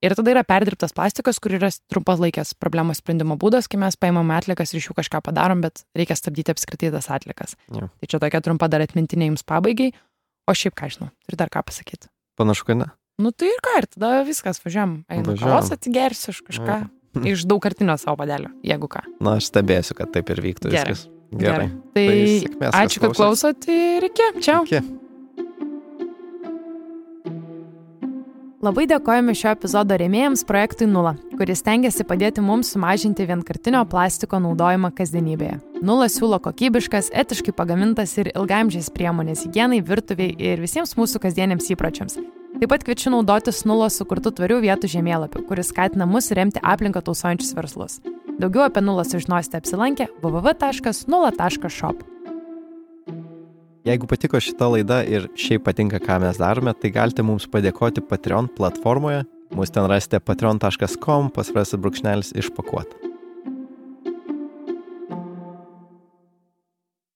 Ir 0.03 0.15
tada 0.15 0.31
yra 0.31 0.43
perdirbtas 0.47 0.95
plastikas, 0.95 1.39
kur 1.43 1.55
yra 1.57 1.71
trumpalaikės 1.91 2.53
problemos 2.59 2.99
sprendimo 3.01 3.39
būdas, 3.41 3.67
kai 3.71 3.79
mes 3.81 3.95
paimame 3.99 4.35
atlikas 4.35 4.71
ir 4.71 4.79
iš 4.79 4.91
jų 4.91 4.99
kažką 4.99 5.23
padarom, 5.27 5.63
bet 5.63 5.83
reikia 5.97 6.15
stabdyti 6.19 6.55
apskritai 6.55 6.91
tas 6.93 7.07
atlikas. 7.11 7.55
Jo. 7.71 7.87
Tai 7.87 8.11
čia 8.11 8.19
tokia 8.23 8.43
trumpa 8.43 8.71
dar 8.71 8.83
atmintinė 8.85 9.31
jums 9.31 9.47
pabaigai, 9.47 9.93
o 10.45 10.55
šiaip 10.55 10.75
ką 10.77 10.91
žinau, 10.93 11.11
turi 11.25 11.39
dar 11.39 11.51
ką 11.51 11.63
pasakyti. 11.67 12.11
Panašu, 12.35 12.67
kad 12.67 12.77
ne. 12.83 12.89
Nu 13.21 13.31
tai 13.31 13.47
ir 13.47 13.59
ką, 13.63 13.77
ir 13.79 13.87
tada 13.87 14.09
viskas, 14.27 14.59
važiuojam. 14.63 14.97
Einu 15.11 15.37
kavos 15.39 15.71
atsigersiu 15.75 16.33
iš 16.35 16.41
kažką. 16.49 16.77
Iš 17.31 17.45
daugkartinio 17.47 17.93
savo 17.95 18.17
padelio, 18.19 18.49
jeigu 18.59 18.89
ką. 18.91 19.05
Na, 19.23 19.37
aš 19.39 19.45
stebėsiu, 19.47 19.95
kad 19.95 20.09
taip 20.11 20.27
ir 20.33 20.41
vyktų 20.43 20.67
Gerai. 20.73 20.91
viskas. 20.91 21.05
Gerai. 21.31 21.69
Tai, 21.95 22.03
Tai 22.03 22.17
sėkmės, 22.43 22.75
ačiū, 22.75 22.99
kad 23.05 23.13
klausot. 23.15 23.61
klausot 23.63 23.69
ir 23.71 24.07
iki. 24.09 24.27
Čia. 24.43 24.57
Iki. 24.67 24.81
Labai 28.65 28.87
dėkojame 28.89 29.35
šio 29.37 29.51
epizodo 29.53 29.93
rėmėjams 29.99 30.41
projektui 30.49 30.87
Nula, 30.89 31.11
kuris 31.37 31.59
tengiasi 31.61 32.01
padėti 32.07 32.41
mums 32.41 32.71
sumažinti 32.73 33.27
vienkartinio 33.29 33.83
plastiko 33.91 34.39
naudojimą 34.41 34.89
kasdienybėje. 34.97 35.59
Nula 35.85 36.07
siūlo 36.09 36.39
kokybiškas, 36.41 37.11
etiškai 37.13 37.53
pagamintas 37.53 38.15
ir 38.17 38.31
ilgamžiais 38.31 38.89
priemonės 38.95 39.43
higienai, 39.45 39.83
virtuviai 39.85 40.33
ir 40.49 40.63
visiems 40.63 40.95
mūsų 40.97 41.21
kasdieniams 41.27 41.69
įpročiams. 41.75 42.17
Taip 42.55 42.71
pat 42.71 42.87
kviečiu 42.87 43.13
naudotis 43.13 43.61
Nulos 43.69 43.99
sukurtų 44.01 44.33
tvarių 44.39 44.63
vietų 44.65 44.89
žemėlapių, 44.95 45.43
kuris 45.45 45.69
skatina 45.69 46.09
mus 46.09 46.31
remti 46.33 46.63
aplinką 46.65 47.05
tausojančius 47.05 47.53
verslus. 47.59 47.99
Daugiau 48.41 48.65
apie 48.65 48.81
Nulą 48.81 49.05
sužinosite 49.05 49.61
apsilankę 49.61 50.09
www.nula.shop. 50.25 52.14
Jeigu 53.85 54.07
patiko 54.09 54.39
šita 54.41 54.65
laida 54.73 55.03
ir 55.05 55.27
šiaip 55.37 55.67
patinka, 55.67 55.99
ką 56.01 56.17
mes 56.23 56.39
darome, 56.41 56.73
tai 56.73 56.89
galite 56.95 57.21
mums 57.21 57.45
padėkoti 57.53 58.01
Patreon 58.09 58.49
platformoje. 58.57 59.21
Mūsų 59.53 59.77
ten 59.77 59.89
rasite 59.91 60.23
patreon.com 60.25 61.29
pasvirasis 61.35 61.77
brūkšnelis 61.83 62.33
išpakuot. 62.41 63.04